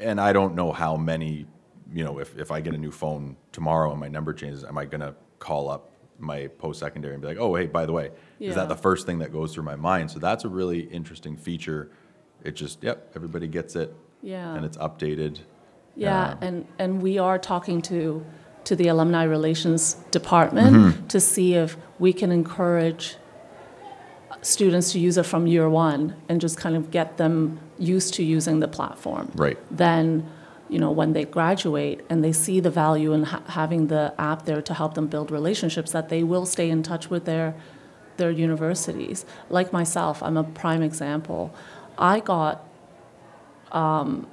and 0.00 0.20
I 0.20 0.32
don't 0.32 0.54
know 0.54 0.72
how 0.72 0.96
many, 0.96 1.46
you 1.92 2.04
know, 2.04 2.18
if, 2.18 2.36
if 2.38 2.50
I 2.50 2.60
get 2.60 2.74
a 2.74 2.78
new 2.78 2.90
phone 2.90 3.36
tomorrow 3.52 3.90
and 3.90 4.00
my 4.00 4.08
number 4.08 4.32
changes, 4.32 4.64
am 4.64 4.78
I 4.78 4.84
going 4.84 5.00
to 5.00 5.14
call 5.38 5.68
up 5.68 5.90
my 6.18 6.46
post 6.58 6.80
secondary 6.80 7.14
and 7.14 7.22
be 7.22 7.28
like, 7.28 7.38
oh, 7.38 7.54
hey, 7.54 7.66
by 7.66 7.86
the 7.86 7.92
way, 7.92 8.06
is 8.06 8.12
Yeah. 8.38 8.54
that 8.54 8.68
the 8.68 8.76
first 8.76 9.06
thing 9.06 9.18
that 9.18 9.32
goes 9.32 9.54
through 9.54 9.64
my 9.64 9.76
mind? 9.76 10.10
So 10.10 10.18
that's 10.18 10.44
a 10.44 10.48
really 10.48 10.80
interesting 10.80 11.36
feature. 11.36 11.90
It 12.42 12.56
just, 12.56 12.82
yep, 12.82 13.12
everybody 13.14 13.46
gets 13.48 13.76
it 13.76 13.94
Yeah. 14.22 14.54
and 14.54 14.64
it's 14.64 14.76
updated. 14.78 15.40
Yeah, 15.98 16.30
Um, 16.30 16.38
and, 16.40 16.66
and 16.78 17.02
we 17.02 17.18
are 17.18 17.38
talking 17.38 17.82
to, 17.82 18.24
to 18.64 18.76
the 18.76 18.88
Alumni 18.88 19.24
Relations 19.24 19.94
Department 20.10 21.10
to 21.10 21.20
see 21.20 21.54
if 21.54 21.76
we 21.98 22.12
can 22.12 22.30
encourage 22.30 23.16
students 24.42 24.92
to 24.92 24.98
use 25.00 25.16
it 25.18 25.26
from 25.26 25.46
year 25.46 25.68
one 25.68 26.14
and 26.28 26.40
just 26.40 26.56
kind 26.56 26.76
of 26.76 26.90
get 26.90 27.16
them 27.16 27.58
used 27.78 28.14
to 28.14 28.22
using 28.22 28.60
the 28.60 28.68
platform. 28.68 29.30
Right. 29.34 29.58
Then, 29.76 30.28
you 30.68 30.78
know, 30.78 30.92
when 30.92 31.12
they 31.12 31.24
graduate 31.24 31.98
and 32.08 32.22
they 32.22 32.32
see 32.32 32.60
the 32.60 32.70
value 32.70 33.12
in 33.12 33.24
ha- 33.24 33.42
having 33.48 33.88
the 33.88 34.14
app 34.18 34.44
there 34.44 34.62
to 34.62 34.74
help 34.74 34.94
them 34.94 35.08
build 35.08 35.30
relationships, 35.32 35.90
that 35.92 36.08
they 36.08 36.22
will 36.22 36.46
stay 36.46 36.70
in 36.70 36.82
touch 36.82 37.10
with 37.10 37.24
their 37.24 37.54
their 38.18 38.30
universities. 38.32 39.24
Like 39.48 39.72
myself, 39.72 40.22
I'm 40.22 40.36
a 40.36 40.42
prime 40.44 40.82
example. 40.82 41.54
I 41.96 42.18
got 42.20 42.66
um, 43.70 44.26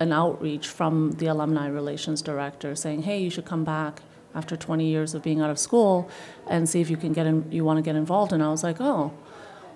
an 0.00 0.12
outreach 0.12 0.68
from 0.68 1.12
the 1.12 1.26
alumni 1.26 1.66
relations 1.68 2.22
director 2.22 2.74
saying, 2.74 3.02
"Hey, 3.02 3.18
you 3.18 3.30
should 3.30 3.44
come 3.44 3.64
back 3.64 4.02
after 4.34 4.56
20 4.56 4.84
years 4.86 5.14
of 5.14 5.22
being 5.22 5.40
out 5.40 5.50
of 5.50 5.58
school 5.58 6.08
and 6.48 6.68
see 6.68 6.80
if 6.80 6.90
you 6.90 6.96
can 6.96 7.12
get 7.12 7.26
in, 7.26 7.50
you 7.50 7.64
want 7.64 7.78
to 7.78 7.82
get 7.82 7.96
involved." 7.96 8.32
And 8.32 8.42
I 8.42 8.48
was 8.48 8.62
like, 8.62 8.80
"Oh, 8.80 9.12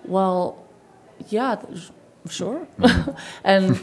well, 0.04 0.64
yeah, 1.28 1.56
th- 1.56 1.90
sure." 2.28 2.66
Mm-hmm. 2.78 3.10
and 3.44 3.80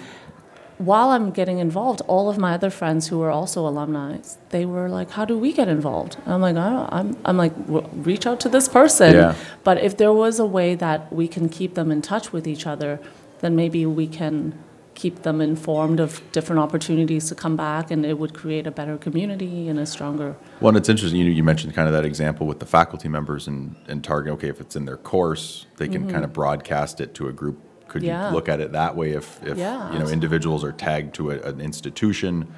while 0.77 1.10
I'm 1.12 1.32
getting 1.32 1.60
involved, 1.60 2.01
all 2.08 2.30
of 2.30 2.38
my 2.38 2.54
other 2.54 2.70
friends 2.70 3.08
who 3.08 3.20
were 3.20 3.32
also 3.32 3.65
alumni, 3.65 4.18
they 4.50 4.65
were 4.65 4.89
like, 4.89 5.12
"How 5.12 5.24
do 5.24 5.38
we 5.38 5.54
get 5.54 5.70
involved?" 5.70 6.18
And 6.25 6.34
I'm 6.34 6.42
like, 6.42 6.56
oh, 6.58 6.89
"I'm 6.92 7.18
I'm 7.24 7.38
like, 7.38 7.56
"W- 7.68 7.88
reach 7.94 8.25
out 8.27 8.39
to 8.42 8.50
this 8.50 8.68
person." 8.68 9.13
Yeah. 9.15 9.36
But 9.63 9.82
if 9.82 9.96
there 9.98 10.12
was 10.12 10.39
a 10.39 10.46
way 10.46 10.75
that 10.75 11.12
we 11.13 11.27
can 11.27 11.48
keep 11.48 11.75
them 11.75 11.92
in 11.92 12.01
touch 12.01 12.34
with 12.34 12.46
each 12.48 12.68
other, 12.68 13.00
then 13.39 13.56
maybe 13.56 13.86
we 13.86 14.08
can 14.08 14.54
keep 14.96 15.22
them 15.24 15.42
informed 15.42 16.00
of 16.00 16.22
different 16.32 16.60
opportunities 16.62 17.28
to 17.30 17.36
come 17.36 17.56
back, 17.56 17.92
and 17.92 18.06
it 18.06 18.18
would 18.18 18.34
create 18.34 18.66
a 18.66 18.72
better 18.72 18.98
community 18.98 19.68
and 19.70 19.78
a 19.78 19.86
stronger. 19.86 20.36
Well, 20.62 20.70
and 20.70 20.78
it's 20.78 20.90
interesting. 20.90 21.20
You, 21.20 21.25
you 21.25 21.44
mentioned 21.44 21.74
kind 21.74 21.88
of 21.88 21.94
that 21.94 22.06
example 22.06 22.48
with 22.48 22.60
the 22.60 22.66
faculty 22.66 23.08
members 23.10 23.48
and, 23.48 23.75
and 23.88 24.04
target. 24.04 24.34
Okay, 24.34 24.48
if 24.50 24.60
it's 24.62 24.75
in 24.75 24.86
their 24.86 24.98
course, 24.98 25.68
they 25.78 25.88
can 25.88 26.10
kind 26.10 26.24
of 26.24 26.34
broadcast 26.34 27.02
it 27.02 27.14
to 27.16 27.28
a 27.28 27.34
group. 27.34 27.60
Could 27.88 28.02
Mm-hmm. 28.02 28.08
Yeah. 28.08 28.30
you 28.30 28.36
look 28.36 28.50
at 28.50 28.60
it 28.60 28.72
that 28.74 28.96
way? 28.96 29.12
If, 29.12 29.42
if 29.44 29.58
Yeah, 29.58 29.94
you 29.94 30.00
know 30.00 30.08
individuals 30.08 30.64
are 30.64 30.72
tagged 30.74 31.14
to 31.16 31.32
a, 31.32 31.40
an 31.44 31.62
institution, 31.62 32.54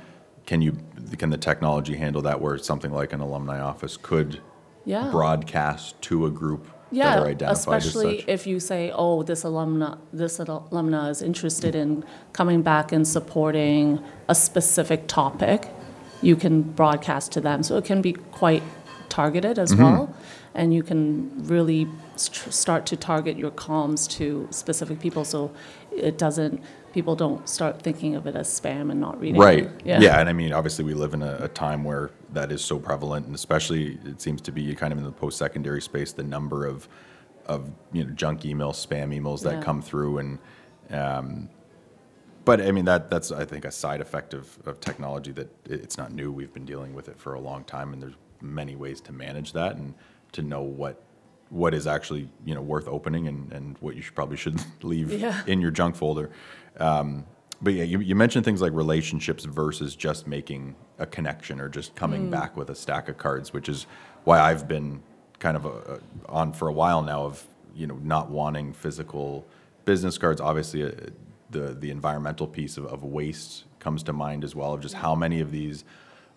can 0.45 0.61
you 0.61 0.77
can 1.17 1.29
the 1.29 1.37
technology 1.37 1.95
handle 1.95 2.21
that? 2.23 2.39
Where 2.41 2.57
something 2.57 2.91
like 2.91 3.13
an 3.13 3.19
alumni 3.19 3.59
office 3.59 3.97
could 3.97 4.41
Yeah. 4.85 5.09
broadcast 5.11 6.01
to 6.03 6.25
a 6.25 6.31
group 6.31 6.67
Yeah, 6.91 7.15
that 7.15 7.23
are 7.23 7.27
identified 7.27 7.57
especially 7.83 8.23
if 8.27 8.47
you 8.47 8.59
say, 8.59 8.91
"Oh, 8.95 9.23
this 9.23 9.43
alumna, 9.43 9.97
this 10.13 10.37
alumna 10.39 11.09
is 11.09 11.21
interested 11.21 11.75
in 11.75 12.03
coming 12.33 12.61
back 12.61 12.91
and 12.91 13.05
supporting 13.07 13.99
a 14.29 14.35
specific 14.35 15.07
topic," 15.07 15.67
you 16.21 16.35
can 16.35 16.61
broadcast 16.61 17.31
to 17.33 17.41
them. 17.41 17.63
So 17.63 17.77
it 17.77 17.85
can 17.85 18.01
be 18.01 18.13
quite 18.13 18.63
targeted 19.09 19.59
as 19.59 19.71
Mm-hmm. 19.73 19.83
well, 19.83 20.15
and 20.55 20.73
you 20.73 20.83
can 20.83 21.31
really 21.45 21.87
st- 22.15 22.53
start 22.53 22.85
to 22.87 22.95
target 22.95 23.37
your 23.37 23.51
comms 23.51 24.07
to 24.17 24.47
specific 24.51 24.99
people, 24.99 25.25
so 25.25 25.51
it 25.91 26.17
doesn't. 26.17 26.61
People 26.93 27.15
don't 27.15 27.47
start 27.47 27.81
thinking 27.81 28.15
of 28.15 28.25
it 28.25 28.35
as 28.35 28.47
spam 28.47 28.89
and 28.91 28.99
not 28.99 29.19
reading. 29.19 29.35
It. 29.35 29.39
Right. 29.45 29.63
it. 29.85 30.01
Yeah. 30.01 30.19
And 30.19 30.27
I 30.29 30.33
mean, 30.33 30.51
obviously, 30.53 30.83
we 30.85 30.93
live 30.93 31.13
in 31.13 31.21
a, 31.21 31.37
a 31.41 31.47
time 31.47 31.83
where 31.83 32.09
that 32.33 32.51
is 32.51 32.63
so 32.63 32.77
prevalent, 32.79 33.25
and 33.25 33.35
especially 33.35 33.97
it 34.05 34.21
seems 34.21 34.41
to 34.41 34.51
be 34.51 34.73
kind 34.75 34.91
of 34.91 34.99
in 34.99 35.05
the 35.05 35.11
post-secondary 35.11 35.81
space, 35.81 36.11
the 36.11 36.23
number 36.23 36.65
of 36.65 36.87
of 37.45 37.71
you 37.93 38.03
know 38.03 38.09
junk 38.11 38.41
emails, 38.41 38.85
spam 38.85 39.17
emails 39.17 39.41
that 39.43 39.55
Yeah. 39.55 39.61
come 39.63 39.81
through, 39.81 40.17
and 40.17 40.39
um, 40.91 41.49
but 42.45 42.59
I 42.61 42.71
mean 42.71 42.85
that 42.85 43.09
that's 43.09 43.31
I 43.31 43.45
think 43.45 43.65
a 43.65 43.71
side 43.71 44.01
effect 44.01 44.33
of, 44.33 44.57
of 44.65 44.79
technology 44.79 45.31
that 45.33 45.49
it's 45.65 45.97
not 45.97 46.11
new. 46.11 46.31
We've 46.31 46.53
been 46.53 46.65
dealing 46.65 46.93
with 46.93 47.07
it 47.09 47.17
for 47.19 47.33
a 47.35 47.39
long 47.39 47.63
time, 47.63 47.93
and 47.93 48.01
there's 48.01 48.15
many 48.41 48.75
ways 48.75 49.01
to 49.01 49.13
manage 49.13 49.53
that 49.53 49.75
and 49.77 49.93
to 50.33 50.41
know 50.41 50.61
what 50.61 51.01
what 51.49 51.73
is 51.73 51.87
actually 51.87 52.29
you 52.45 52.53
know 52.53 52.61
worth 52.61 52.89
opening 52.89 53.27
and, 53.29 53.51
and 53.53 53.77
what 53.79 53.95
you 53.95 54.01
should 54.01 54.15
probably 54.15 54.35
should 54.37 54.59
leave 54.83 55.11
Yeah. 55.13 55.41
in 55.47 55.61
your 55.61 55.71
junk 55.71 55.95
folder. 55.95 56.29
Um, 56.77 57.25
but 57.61 57.73
yeah, 57.73 57.83
you, 57.83 57.99
you 57.99 58.15
mentioned 58.15 58.45
things 58.45 58.61
like 58.61 58.73
relationships 58.73 59.45
versus 59.45 59.95
just 59.95 60.27
making 60.27 60.75
a 60.99 61.05
connection 61.05 61.59
or 61.59 61.69
just 61.69 61.95
coming 61.95 62.29
back 62.29 62.55
with 62.55 62.69
a 62.69 62.75
stack 62.75 63.09
of 63.09 63.17
cards, 63.17 63.53
which 63.53 63.67
is 63.69 63.87
why 64.23 64.39
I've 64.39 64.67
been 64.67 65.01
kind 65.39 65.57
of 65.57 65.65
a, 65.65 65.69
a- 65.69 65.99
on 66.29 66.53
for 66.53 66.67
a 66.67 66.73
while 66.73 67.01
now 67.01 67.23
of 67.23 67.47
you 67.75 67.87
know 67.87 67.99
not 68.03 68.29
wanting 68.29 68.73
physical 68.73 69.45
business 69.85 70.17
cards. 70.17 70.39
Obviously, 70.41 70.83
uh, 70.83 70.91
the 71.49 71.73
the 71.79 71.89
environmental 71.91 72.47
piece 72.47 72.77
of, 72.77 72.85
of 72.87 73.03
waste 73.03 73.63
comes 73.79 74.03
to 74.03 74.13
mind 74.13 74.43
as 74.43 74.53
well 74.55 74.73
of 74.73 74.81
just 74.81 74.95
how 74.95 75.15
many 75.15 75.39
of 75.39 75.51
these 75.51 75.83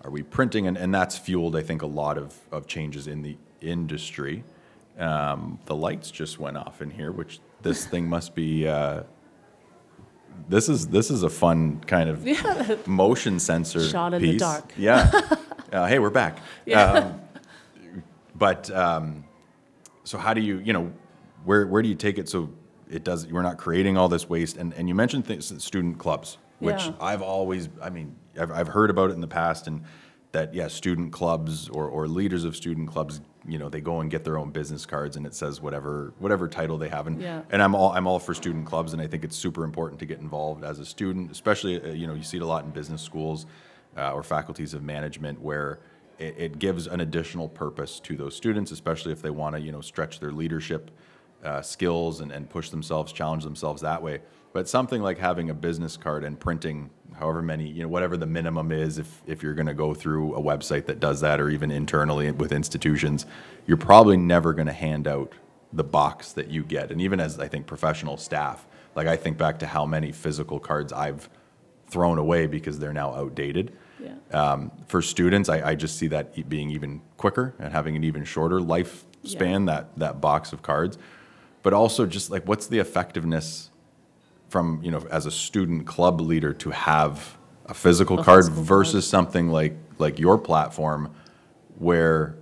are 0.04 0.10
we 0.10 0.22
printing, 0.22 0.66
and, 0.66 0.76
and 0.78 0.94
that's 0.94 1.18
fueled 1.18 1.54
I 1.56 1.62
think 1.62 1.82
a 1.82 1.86
lot 1.86 2.16
of, 2.16 2.34
of 2.50 2.66
changes 2.66 3.06
in 3.06 3.22
the 3.22 3.36
industry. 3.60 4.44
Um, 4.98 5.58
the 5.66 5.74
lights 5.74 6.10
just 6.10 6.38
went 6.38 6.56
off 6.56 6.80
in 6.82 6.90
here, 6.90 7.12
which 7.12 7.40
this 7.62 7.84
thing 7.86 8.08
must 8.08 8.34
be. 8.34 8.66
Uh, 8.66 9.02
this 10.49 10.68
is 10.68 10.88
this 10.88 11.11
is 11.11 11.23
a 11.23 11.30
fun 11.30 11.80
kind 11.87 12.09
of 12.09 12.87
motion 12.87 13.38
sensor 13.38 13.87
Shot 13.88 14.14
in 14.14 14.23
the 14.23 14.37
dark. 14.37 14.73
Yeah. 14.76 15.11
uh, 15.73 15.87
hey, 15.87 15.99
we're 15.99 16.11
back. 16.11 16.38
Yeah. 16.66 16.92
Um, 16.92 17.20
but 18.35 18.70
um, 18.70 19.25
so 20.04 20.18
how 20.18 20.35
do 20.35 20.40
you 20.40 20.59
you 20.59 20.73
know 20.73 20.92
where 21.44 21.66
where 21.66 21.82
do 21.82 21.88
you 21.88 21.94
take 21.94 22.18
it 22.18 22.28
so 22.28 22.50
it 22.90 23.04
does 23.04 23.26
we're 23.26 23.42
not 23.42 23.59
creating 23.59 23.97
all 23.97 24.09
this 24.09 24.28
waste 24.28 24.56
and 24.56 24.73
and 24.75 24.88
you 24.88 24.94
mentioned 24.94 25.25
things 25.26 25.62
student 25.62 25.99
clubs 25.99 26.38
which 26.59 26.85
Yeah. 26.85 26.92
I've 27.00 27.23
always 27.23 27.68
I 27.82 27.90
mean 27.90 28.16
I've, 28.38 28.50
I've 28.50 28.68
heard 28.68 28.90
about 28.90 29.11
it 29.11 29.14
in 29.14 29.20
the 29.20 29.28
past 29.28 29.66
and 29.66 29.82
that 30.32 30.54
yeah 30.54 30.68
student 30.68 31.12
clubs 31.12 31.68
or, 31.68 31.87
or 31.88 32.09
leaders 32.09 32.44
of 32.44 32.56
student 32.56 32.88
clubs 32.88 33.20
you 33.47 33.59
know 33.59 33.68
they 33.68 33.80
go 33.80 34.00
and 34.00 34.11
get 34.11 34.23
their 34.25 34.37
own 34.37 34.50
business 34.50 34.85
cards 34.85 35.16
and 35.16 35.26
it 35.26 35.35
says 35.35 35.61
whatever 35.61 36.12
whatever 36.18 36.47
title 36.47 36.76
they 36.78 36.88
have 36.88 37.06
and 37.06 37.20
Yeah. 37.23 37.42
and 37.50 37.62
I'm 37.62 37.75
all 37.75 37.92
I'm 37.92 38.06
all 38.06 38.18
for 38.18 38.35
student 38.35 38.66
clubs 38.66 38.92
and 38.92 39.00
I 39.00 39.06
think 39.06 39.25
it's 39.25 39.37
super 39.37 39.64
important 39.64 39.99
to 40.00 40.06
get 40.06 40.18
involved 40.20 40.62
as 40.62 40.78
a 40.78 40.85
student 40.85 41.30
especially 41.30 41.80
uh, 41.82 41.88
you 41.92 42.06
know 42.06 42.14
you 42.14 42.23
see 42.23 42.37
it 42.37 42.42
a 42.42 42.47
lot 42.47 42.64
in 42.64 42.70
business 42.70 43.00
schools 43.00 43.47
uh, 43.97 44.12
or 44.12 44.23
faculties 44.23 44.75
of 44.75 44.82
management 44.82 45.40
where 45.40 45.78
it, 46.18 46.35
it 46.38 46.59
gives 46.59 46.87
an 46.87 47.00
additional 47.00 47.49
purpose 47.49 47.99
to 48.00 48.14
those 48.16 48.37
students, 48.37 48.70
especially 48.70 49.11
if 49.11 49.23
they 49.23 49.30
want 49.30 49.56
to, 49.56 49.61
you 49.61 49.73
know, 49.73 49.80
stretch 49.80 50.20
their 50.20 50.32
leadership 50.32 50.90
uh, 51.42 51.62
skills 51.62 52.20
and, 52.20 52.30
and 52.30 52.49
push 52.49 52.68
themselves, 52.68 53.11
challenge 53.12 53.42
themselves 53.42 53.80
that 53.82 54.02
way. 54.02 54.20
But 54.52 54.69
something 54.69 55.00
like 55.00 55.19
having 55.19 55.49
a 55.49 55.54
business 55.54 55.97
card 55.97 56.25
and 56.25 56.38
printing 56.38 56.90
however 57.21 57.42
many, 57.42 57.69
you 57.69 57.83
know, 57.83 57.88
whatever 57.88 58.16
the 58.16 58.26
minimum 58.26 58.73
is, 58.73 58.99
if, 58.99 59.23
if 59.26 59.42
you're 59.42 59.54
going 59.54 59.66
to 59.66 59.75
go 59.75 59.95
through 59.95 60.35
a 60.35 60.40
website 60.40 60.87
that 60.87 60.99
does 60.99 61.21
that, 61.21 61.40
or 61.40 61.50
even 61.50 61.71
internally 61.71 62.30
with 62.33 62.50
institutions, 62.50 63.26
you're 63.66 63.76
probably 63.76 64.16
never 64.16 64.52
going 64.52 64.66
to 64.66 64.73
hand 64.73 65.07
out 65.07 65.35
the 65.73 65.85
box 65.85 66.33
that 66.33 66.49
you 66.49 66.64
get. 66.64 66.90
And 66.90 67.00
even 67.00 67.21
as 67.21 67.38
I 67.38 67.47
think 67.47 67.66
professional 67.66 68.16
staff, 68.16 68.66
like 68.97 69.07
I 69.07 69.16
think 69.16 69.38
back 69.38 69.59
to 69.61 69.66
how 69.66 69.87
many 69.87 70.12
physical 70.12 70.59
cards 70.59 70.92
I've 70.92 71.28
thrown 71.88 72.19
away 72.19 72.47
because 72.47 72.78
they're 72.78 72.92
now 72.92 73.14
outdated. 73.14 73.76
Yeah. 74.02 74.14
Um, 74.33 74.73
for 74.87 75.02
students, 75.02 75.49
I, 75.49 75.71
I 75.71 75.75
just 75.75 75.97
see 75.97 76.09
that 76.09 76.49
being 76.49 76.71
even 76.71 77.02
quicker 77.16 77.54
and 77.59 77.73
having 77.73 77.97
an 77.97 78.04
even 78.04 78.25
shorter 78.25 78.59
lifespan, 78.59 79.66
that, 79.66 79.97
that 79.99 80.21
box 80.21 80.52
of 80.52 80.62
cards. 80.62 80.99
But 81.62 81.75
also 81.75 82.07
just 82.07 82.30
like, 82.30 82.49
what's 82.49 82.66
the 82.66 82.78
effectiveness 82.78 83.69
from, 84.50 84.80
you 84.83 84.90
know, 84.90 85.07
as 85.11 85.26
a 85.26 85.30
student 85.30 85.87
club 85.87 86.21
leader 86.21 86.52
to 86.52 86.71
have 86.71 87.38
a 87.66 87.73
physical 87.75 88.19
A 88.19 88.25
card 88.25 88.40
physical 88.45 88.57
card. 88.57 88.66
versus 88.66 89.07
something 89.09 89.49
like, 89.49 89.76
like 89.99 90.19
your 90.19 90.37
platform 90.38 91.14
where 91.78 92.35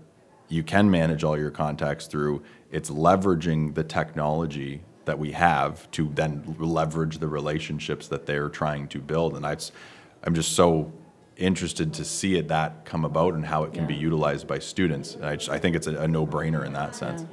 you 0.49 0.63
can 0.63 0.91
manage 0.91 1.23
all 1.23 1.39
your 1.39 1.51
contacts 1.51 2.07
through, 2.07 2.43
it's 2.73 2.89
leveraging 2.91 3.75
the 3.75 3.85
technology 3.85 4.81
that 5.05 5.19
we 5.19 5.33
have 5.33 5.89
to 5.91 6.11
then 6.15 6.57
leverage 6.59 7.19
the 7.19 7.29
relationships 7.29 8.09
that 8.09 8.25
they're 8.27 8.49
trying 8.49 8.89
to 8.89 8.99
build. 9.01 9.37
And 9.37 9.47
I, 9.47 9.57
I'm 10.25 10.35
just 10.35 10.53
so 10.53 10.91
interested 11.37 11.93
to 11.95 12.05
see 12.05 12.37
it 12.37 12.49
that 12.49 12.85
come 12.87 13.05
about 13.05 13.35
and 13.35 13.45
how 13.45 13.65
it 13.65 13.73
can 13.75 13.87
be 13.87 13.95
Yeah. 13.95 14.01
utilized 14.01 14.47
by 14.47 14.59
students. 14.59 15.15
And 15.15 15.27
I, 15.27 15.37
just, 15.37 15.51
I 15.51 15.59
think 15.59 15.77
it's 15.77 15.87
a, 15.87 15.95
a 15.97 16.09
no-brainer 16.09 16.65
in 16.65 16.73
that 16.73 16.95
sense. 16.97 17.27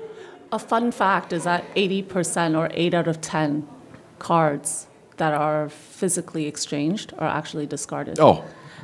A 0.51 0.59
fun 0.59 0.91
fact 0.91 1.31
is 1.33 1.45
that 1.45 1.63
80% 1.75 2.57
or 2.57 2.69
8 2.73 2.93
out 2.93 3.07
of 3.07 3.19
10 3.21 3.67
cards 4.19 4.87
that 5.17 5.33
are 5.33 5.69
physically 5.69 6.45
exchanged 6.45 7.13
are 7.17 7.27
actually 7.27 7.65
discarded. 7.65 8.19
Oh, 8.19 8.43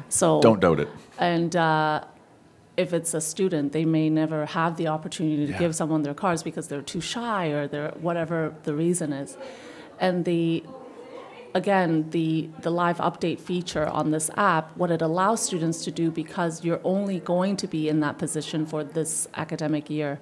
so 0.10 0.42
don't 0.42 0.60
doubt 0.62 0.80
it. 0.80 0.88
And 1.20 1.56
uh, 1.56 2.04
if 2.78 2.94
it's 2.94 3.14
a 3.14 3.22
student, 3.22 3.74
they 3.74 3.86
may 3.86 4.10
never 4.10 4.46
have 4.46 4.78
the 4.78 4.88
opportunity 4.88 5.46
to 5.46 5.52
Yeah. 5.52 5.60
give 5.60 5.76
someone 5.76 6.04
their 6.04 6.14
cards 6.14 6.42
because 6.44 6.68
they're 6.70 6.82
too 6.82 7.02
shy 7.02 7.48
or 7.48 7.68
they're 7.68 7.92
whatever 8.00 8.54
the 8.64 8.74
reason 8.74 9.12
is. 9.14 9.38
And 10.00 10.26
the 10.26 10.64
again, 11.54 12.10
the 12.12 12.50
the 12.62 12.72
live 12.72 12.98
update 12.98 13.40
feature 13.40 13.86
on 13.88 14.12
this 14.12 14.30
app, 14.38 14.76
what 14.78 14.90
it 14.90 15.02
allows 15.02 15.42
students 15.42 15.84
to 15.84 15.92
do 15.92 16.10
because 16.10 16.64
you're 16.64 16.82
only 16.84 17.20
going 17.20 17.58
to 17.58 17.68
be 17.68 17.90
in 17.90 18.00
that 18.00 18.18
position 18.18 18.66
for 18.66 18.84
this 18.84 19.28
academic 19.36 19.90
year. 19.90 20.20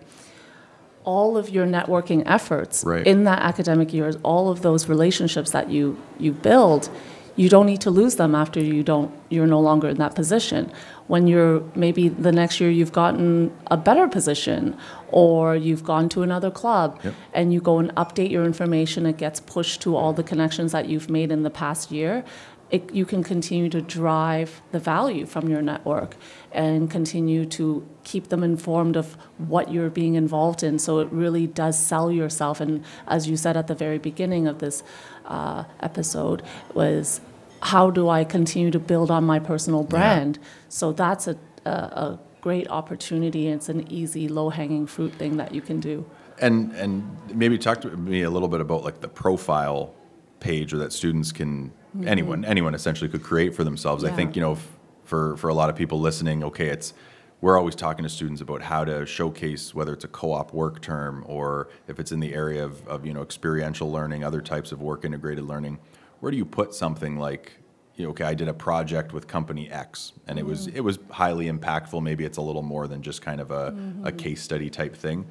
All 1.06 1.38
of 1.38 1.50
your 1.50 1.66
networking 1.66 2.24
efforts 2.26 2.84
Right. 2.84 3.06
in 3.08 3.24
that 3.24 3.40
academic 3.40 3.94
year, 3.94 4.12
all 4.24 4.50
of 4.50 4.62
those 4.62 4.88
relationships 4.90 5.52
that 5.52 5.70
you 5.70 5.98
you 6.20 6.32
build, 6.34 6.90
you 7.36 7.48
don't 7.48 7.66
need 7.66 7.80
to 7.82 7.90
lose 7.90 8.16
them 8.16 8.36
after 8.36 8.60
you 8.60 8.84
don't 8.84 9.12
you're 9.30 9.48
no 9.48 9.60
longer 9.62 9.88
in 9.88 9.98
that 9.98 10.14
position 10.14 10.70
when 11.08 11.26
you're 11.26 11.62
maybe 11.74 12.10
the 12.10 12.32
next 12.32 12.60
year 12.60 12.70
you've 12.70 12.92
gotten 12.92 13.50
a 13.72 13.78
better 13.78 14.08
position 14.08 14.76
or 15.12 15.56
you've 15.56 15.84
gone 15.84 16.10
to 16.10 16.22
another 16.22 16.52
club 16.52 17.00
Yep. 17.04 17.14
and 17.34 17.54
you 17.54 17.62
go 17.62 17.80
and 17.80 17.90
update 17.96 18.30
your 18.30 18.44
information 18.44 19.06
it 19.06 19.18
gets 19.18 19.40
pushed 19.40 19.82
to 19.84 19.96
all 19.96 20.12
the 20.12 20.24
connections 20.24 20.72
that 20.74 20.90
you've 20.90 21.10
made 21.10 21.32
in 21.32 21.44
the 21.44 21.50
past 21.50 21.92
year 21.92 22.24
it, 22.72 22.94
you 22.94 23.06
can 23.06 23.24
continue 23.24 23.70
to 23.70 23.82
drive 23.82 24.62
the 24.72 24.80
value 24.80 25.26
from 25.26 25.50
your 25.50 25.62
network 25.62 26.16
and 26.52 26.90
continue 26.90 27.46
to 27.46 27.88
keep 28.04 28.30
them 28.30 28.44
informed 28.44 28.96
of 28.96 29.16
what 29.38 29.72
you're 29.72 29.90
being 29.90 30.16
involved 30.16 30.62
in. 30.62 30.78
So 30.78 31.00
it 31.00 31.12
really 31.12 31.48
does 31.48 31.78
sell 31.80 32.12
yourself. 32.12 32.62
And 32.62 32.84
as 33.08 33.28
you 33.28 33.38
said 33.38 33.58
at 33.58 33.68
the 33.68 33.76
very 33.76 33.98
beginning 33.98 34.48
of 34.48 34.60
this 34.60 34.84
uh, 35.26 35.64
episode, 35.80 36.44
was 36.74 37.22
how 37.62 37.90
do 37.90 38.08
I 38.08 38.24
continue 38.24 38.72
to 38.72 38.80
build 38.80 39.10
on 39.10 39.24
my 39.24 39.40
personal 39.40 39.84
brand? 39.84 40.40
So 40.70 40.92
that's 40.92 41.28
a, 41.28 41.38
a, 41.66 41.70
a 41.70 42.20
great 42.42 42.70
opportunity. 42.70 43.48
It's 43.48 43.70
an 43.70 43.92
easy, 43.92 44.28
low 44.28 44.50
hanging 44.50 44.86
fruit 44.86 45.14
thing 45.14 45.38
that 45.38 45.54
you 45.54 45.62
can 45.62 45.80
do. 45.80 46.06
And 46.42 46.72
and 46.74 47.04
maybe 47.36 47.58
talk 47.58 47.82
to 47.82 47.90
me 47.98 48.22
a 48.22 48.30
little 48.30 48.48
bit 48.48 48.62
about 48.62 48.84
like 48.84 49.02
the 49.02 49.10
profile 49.10 49.94
page 50.40 50.74
or 50.74 50.78
that 50.78 50.94
students 50.94 51.32
can 51.32 51.72
anyone 52.06 52.46
anyone 52.46 52.76
essentially 52.76 53.10
could 53.10 53.24
create 53.24 53.56
for 53.56 53.64
themselves. 53.64 54.04
I 54.04 54.08
Mm-hmm. 54.08 54.16
Think 54.18 54.36
you 54.36 54.42
know 54.42 54.52
f- 54.54 54.78
for 55.04 55.36
for 55.38 55.50
a 55.50 55.54
lot 55.54 55.70
of 55.70 55.76
people 55.76 56.00
listening, 56.00 56.44
okay, 56.44 56.68
it's 56.68 56.94
we're 57.42 57.58
always 57.58 57.76
talking 57.76 58.04
to 58.04 58.10
students 58.10 58.42
about 58.42 58.62
how 58.62 58.84
to 58.84 59.06
showcase 59.06 59.74
whether 59.74 59.94
it's 59.94 60.04
a 60.04 60.10
co-op 60.10 60.54
work 60.54 60.82
term 60.82 61.24
or 61.26 61.70
if 61.88 61.98
it's 62.00 62.12
in 62.12 62.20
the 62.20 62.34
area 62.34 62.64
of, 62.64 62.86
of 62.88 63.06
you 63.06 63.14
know 63.14 63.22
experiential 63.22 63.92
learning, 63.92 64.24
other 64.24 64.42
types 64.42 64.72
of 64.72 64.82
work 64.82 65.06
integrated 65.06 65.46
learning. 65.46 65.80
Where 66.20 66.32
do 66.32 66.38
you 66.38 66.46
put 66.46 66.74
something 66.74 67.18
like 67.18 67.54
you 67.96 68.06
know, 68.06 68.12
okay, 68.12 68.24
I 68.24 68.34
did 68.34 68.48
a 68.48 68.54
project 68.54 69.12
with 69.12 69.28
company 69.28 69.70
X, 69.70 70.14
and 70.26 70.40
it 70.40 70.46
was 70.46 70.68
it 70.68 70.80
was 70.82 71.00
highly 71.12 71.48
impactful. 71.52 72.02
Maybe 72.02 72.24
it's 72.24 72.38
a 72.38 72.42
little 72.42 72.62
more 72.62 72.88
than 72.88 73.02
just 73.02 73.22
kind 73.22 73.42
of 73.42 73.52
a, 73.52 73.76
a 74.04 74.12
case 74.12 74.42
study 74.42 74.70
type 74.70 74.96
thing. 74.96 75.26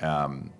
Um, 0.00 0.50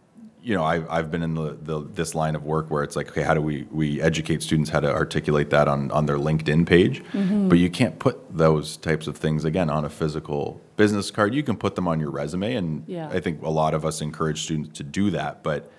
you 0.42 0.55
know, 0.55 0.64
I've, 0.64 0.88
I've 0.88 1.11
been 1.11 1.22
in 1.22 1.35
the, 1.35 1.59
the 1.61 1.81
this 1.81 2.14
line 2.14 2.35
of 2.35 2.44
work 2.44 2.70
where 2.70 2.83
it's 2.83 2.96
like, 2.96 3.11
okay, 3.11 3.22
how 3.22 3.35
do 3.35 3.40
we 3.40 3.66
we 3.70 4.00
educate 4.00 4.42
students 4.42 4.70
how 4.70 4.81
to 4.81 4.92
articulate 4.92 5.50
that 5.50 5.68
on 5.68 5.90
on 5.90 6.07
their 6.07 6.16
LinkedIn 6.16 6.66
page? 6.66 7.03
Mm-hmm. 7.12 7.48
But 7.48 7.59
you 7.59 7.70
can't 7.70 7.98
put 7.98 8.37
those 8.37 8.76
types 8.76 9.07
of 9.07 9.16
things 9.16 9.44
again 9.44 9.68
on 9.70 9.85
a 9.85 9.90
physical 9.90 10.61
business 10.76 11.11
card. 11.11 11.35
You 11.35 11.42
can 11.42 11.57
put 11.57 11.74
them 11.74 11.87
on 11.87 12.00
your 12.00 12.11
resume, 12.11 12.55
and 12.55 12.85
Yeah. 12.87 13.09
I 13.09 13.20
think 13.20 13.42
a 13.42 13.50
lot 13.50 13.74
of 13.74 13.85
us 13.85 14.00
encourage 14.00 14.42
students 14.42 14.76
to 14.79 14.83
do 14.85 15.11
that, 15.11 15.42
but 15.42 15.70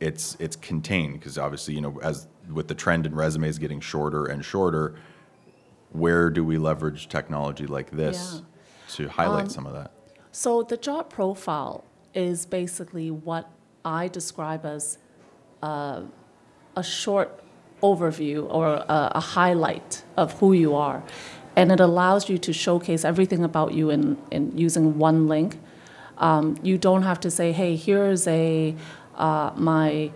it's 0.00 0.36
it's 0.38 0.56
contained 0.56 1.14
because 1.14 1.36
obviously 1.38 1.74
you 1.74 1.80
know 1.80 1.98
as 2.02 2.28
with 2.52 2.68
the 2.68 2.74
trend 2.74 3.04
in 3.04 3.14
resumes 3.14 3.58
getting 3.58 3.80
shorter 3.80 4.26
and 4.26 4.44
shorter 4.44 4.94
where 5.90 6.30
do 6.30 6.44
we 6.44 6.56
leverage 6.56 7.08
technology 7.08 7.66
like 7.66 7.90
this 7.90 8.42
to 8.88 9.08
highlight 9.08 9.44
um, 9.44 9.50
some 9.50 9.66
of 9.66 9.72
that 9.72 9.90
So 10.30 10.62
the 10.62 10.76
job 10.76 11.10
profile 11.10 11.84
is 12.14 12.46
basically 12.46 13.10
what 13.10 13.50
I 13.88 14.08
describe 14.08 14.66
as 14.66 14.98
uh, 15.62 16.02
a 16.76 16.82
short 16.82 17.42
overview 17.82 18.46
or 18.52 18.66
a, 18.66 19.12
a 19.14 19.20
highlight 19.20 20.04
of 20.16 20.38
who 20.40 20.52
you 20.52 20.74
are. 20.74 21.02
And 21.56 21.72
it 21.72 21.80
allows 21.80 22.28
you 22.28 22.38
to 22.38 22.52
showcase 22.52 23.04
everything 23.04 23.42
about 23.42 23.72
you 23.72 23.90
in, 23.90 24.18
in 24.30 24.56
using 24.56 24.98
one 24.98 25.26
link. 25.26 25.58
Um, 26.18 26.58
you 26.62 26.76
don't 26.78 27.02
have 27.02 27.18
to 27.20 27.30
say, 27.30 27.52
hey, 27.52 27.76
here's 27.76 28.26
a 28.26 28.76
uh, 29.16 29.50
my 29.56 30.12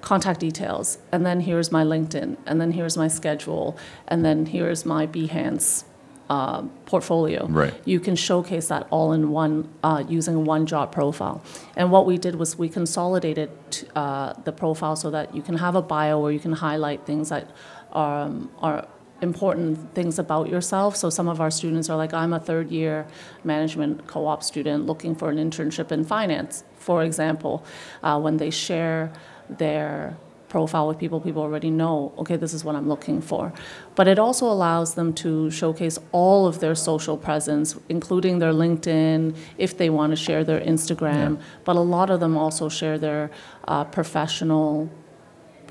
contact 0.00 0.40
details, 0.40 0.98
and 1.12 1.24
then 1.24 1.40
here's 1.40 1.70
my 1.70 1.84
LinkedIn, 1.84 2.36
and 2.46 2.60
then 2.60 2.72
here's 2.72 2.96
my 2.96 3.08
schedule, 3.08 3.76
and 4.08 4.24
then 4.24 4.46
here's 4.46 4.84
my 4.84 5.06
Behance 5.06 5.84
uh, 6.30 6.62
portfolio. 6.86 7.46
Right. 7.46 7.74
You 7.84 8.00
can 8.00 8.16
showcase 8.16 8.68
that 8.68 8.86
all 8.90 9.12
in 9.12 9.30
one 9.30 9.68
uh, 9.82 10.04
using 10.08 10.44
one 10.44 10.66
Jot 10.66 10.92
profile. 10.92 11.42
And 11.76 11.90
what 11.90 12.06
we 12.06 12.18
did 12.18 12.36
was 12.36 12.58
we 12.58 12.68
consolidated 12.68 13.50
uh, 13.94 14.34
the 14.44 14.52
profile 14.52 14.96
so 14.96 15.10
that 15.10 15.34
you 15.34 15.42
can 15.42 15.56
have 15.56 15.74
a 15.74 15.82
bio 15.82 16.20
where 16.20 16.32
you 16.32 16.40
can 16.40 16.52
highlight 16.52 17.04
things 17.06 17.28
that 17.28 17.50
are, 17.92 18.22
um, 18.24 18.50
are 18.60 18.86
important 19.20 19.94
things 19.94 20.18
about 20.18 20.48
yourself. 20.48 20.96
So 20.96 21.10
some 21.10 21.28
of 21.28 21.40
our 21.40 21.50
students 21.50 21.88
are 21.88 21.96
like, 21.96 22.12
I'm 22.12 22.32
a 22.32 22.40
third 22.40 22.70
year 22.70 23.06
management 23.44 24.06
co 24.06 24.26
op 24.26 24.42
student 24.42 24.86
looking 24.86 25.14
for 25.14 25.30
an 25.30 25.36
internship 25.36 25.92
in 25.92 26.04
finance, 26.04 26.64
for 26.74 27.02
example. 27.04 27.64
Uh, 28.02 28.18
when 28.20 28.36
they 28.38 28.50
share 28.50 29.12
their 29.48 30.16
profile 30.54 30.86
with 30.86 30.98
people, 30.98 31.18
people 31.28 31.42
already 31.48 31.70
know, 31.70 32.12
okay, 32.20 32.36
this 32.36 32.52
is 32.52 32.62
what 32.66 32.74
I'm 32.78 32.88
looking 32.94 33.20
for. 33.30 33.44
But 33.98 34.06
it 34.12 34.18
also 34.18 34.44
allows 34.56 34.94
them 34.98 35.08
to 35.24 35.50
showcase 35.50 35.96
all 36.12 36.46
of 36.46 36.54
their 36.62 36.74
social 36.74 37.16
presence, 37.16 37.68
including 37.88 38.34
their 38.38 38.52
LinkedIn, 38.52 39.34
if 39.66 39.70
they 39.80 39.88
want 39.98 40.10
to 40.12 40.16
share 40.26 40.42
their 40.44 40.60
Instagram. 40.60 41.40
But 41.64 41.76
a 41.76 41.86
lot 41.96 42.08
of 42.10 42.20
them 42.20 42.36
also 42.36 42.68
share 42.68 42.98
their 42.98 43.30
uh, 43.66 43.84
professional 43.84 44.90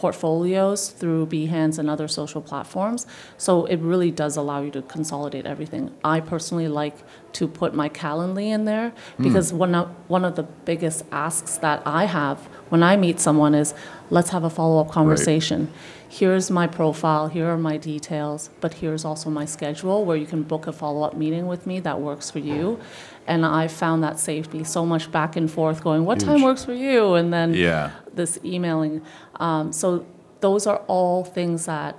portfolios 0.02 0.90
through 0.90 1.28
Behance 1.28 1.78
and 1.78 1.88
other 1.88 2.08
social 2.08 2.42
platforms. 2.42 3.06
So 3.38 3.66
it 3.66 3.78
really 3.78 4.10
does 4.10 4.36
allow 4.36 4.64
you 4.64 4.72
to 4.72 4.82
consolidate 4.82 5.46
everything. 5.46 5.92
I 6.04 6.22
personally 6.22 6.68
like 6.68 6.98
to 7.34 7.48
put 7.48 7.76
my 7.76 7.88
Calendly 7.88 8.48
in 8.48 8.66
there 8.66 8.90
hmm. 9.18 9.24
because 9.24 9.54
one 9.54 9.76
of, 9.76 9.90
one 10.08 10.26
of 10.26 10.36
the 10.36 10.42
biggest 10.42 11.06
asks 11.12 11.58
that 11.58 11.84
I 11.86 12.06
have 12.06 12.40
when 12.70 12.82
I 12.82 12.98
meet 12.98 13.20
someone 13.20 13.54
is, 13.54 13.76
let's 14.10 14.32
have 14.32 14.44
a 14.44 14.50
follow-up 14.50 14.90
conversation. 14.90 15.72
Here's 16.10 16.50
my 16.50 16.66
profile, 16.66 17.28
here 17.28 17.48
are 17.48 17.58
my 17.58 17.78
details, 17.78 18.50
but 18.60 18.74
here's 18.74 19.06
also 19.06 19.30
my 19.30 19.46
schedule 19.46 20.04
where 20.04 20.18
you 20.18 20.26
can 20.26 20.42
book 20.42 20.66
a 20.66 20.74
follow-up 20.74 21.16
meeting 21.16 21.46
with 21.46 21.68
me 21.68 21.80
that 21.82 22.02
works 22.02 22.32
for 22.32 22.40
you. 22.40 22.80
And 23.28 23.46
I 23.46 23.68
found 23.68 24.04
that 24.04 24.20
me 24.54 24.64
so 24.64 24.86
much 24.86 25.12
back 25.12 25.36
and 25.36 25.50
forth 25.50 25.84
going, 25.84 26.06
what 26.06 26.20
time 26.20 26.42
works 26.42 26.66
for 26.66 26.74
you? 26.74 27.14
And 27.14 27.32
then 27.32 27.54
Yeah. 27.54 27.92
this 28.14 28.40
emailing. 28.44 29.02
Um, 29.40 29.72
so 29.72 30.06
those 30.40 30.66
are 30.68 30.82
all 30.88 31.24
things 31.24 31.66
that 31.66 31.96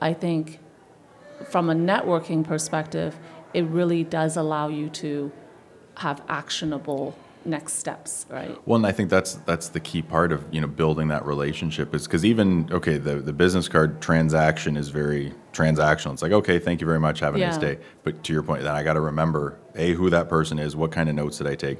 I 0.00 0.12
think 0.12 0.60
from 1.50 1.70
a 1.70 1.74
networking 1.74 2.44
perspective, 2.44 3.16
it 3.54 3.64
really 3.64 4.04
does 4.04 4.36
allow 4.36 4.68
you 4.68 4.88
to 4.90 5.32
have 5.96 6.22
actionable 6.28 7.14
next 7.44 7.74
steps, 7.74 8.26
right? 8.28 8.56
Well, 8.66 8.76
and 8.76 8.86
I 8.86 8.92
think 8.92 9.10
that's 9.10 9.34
that's 9.34 9.68
the 9.68 9.80
key 9.80 10.02
part 10.02 10.32
of 10.32 10.44
you 10.50 10.60
know 10.60 10.66
building 10.66 11.08
that 11.08 11.24
relationship 11.24 11.94
is 11.94 12.06
because 12.06 12.24
even 12.24 12.68
okay, 12.72 12.98
the 12.98 13.16
the 13.16 13.32
business 13.32 13.68
card 13.68 14.00
transaction 14.00 14.76
is 14.76 14.88
very 14.88 15.32
transactional. 15.52 16.12
It's 16.12 16.22
like 16.22 16.32
okay, 16.32 16.58
thank 16.58 16.80
you 16.80 16.86
very 16.86 17.00
much, 17.00 17.20
have 17.20 17.34
a 17.34 17.38
nice 17.38 17.58
day. 17.58 17.78
But 18.02 18.22
to 18.24 18.32
your 18.32 18.42
point, 18.42 18.62
then 18.62 18.74
I 18.74 18.82
got 18.82 18.94
to 18.94 19.00
remember 19.00 19.58
a 19.74 19.92
who 19.94 20.10
that 20.10 20.28
person 20.28 20.58
is, 20.58 20.76
what 20.76 20.92
kind 20.92 21.08
of 21.08 21.14
notes 21.14 21.38
did 21.38 21.46
I 21.46 21.54
take, 21.54 21.78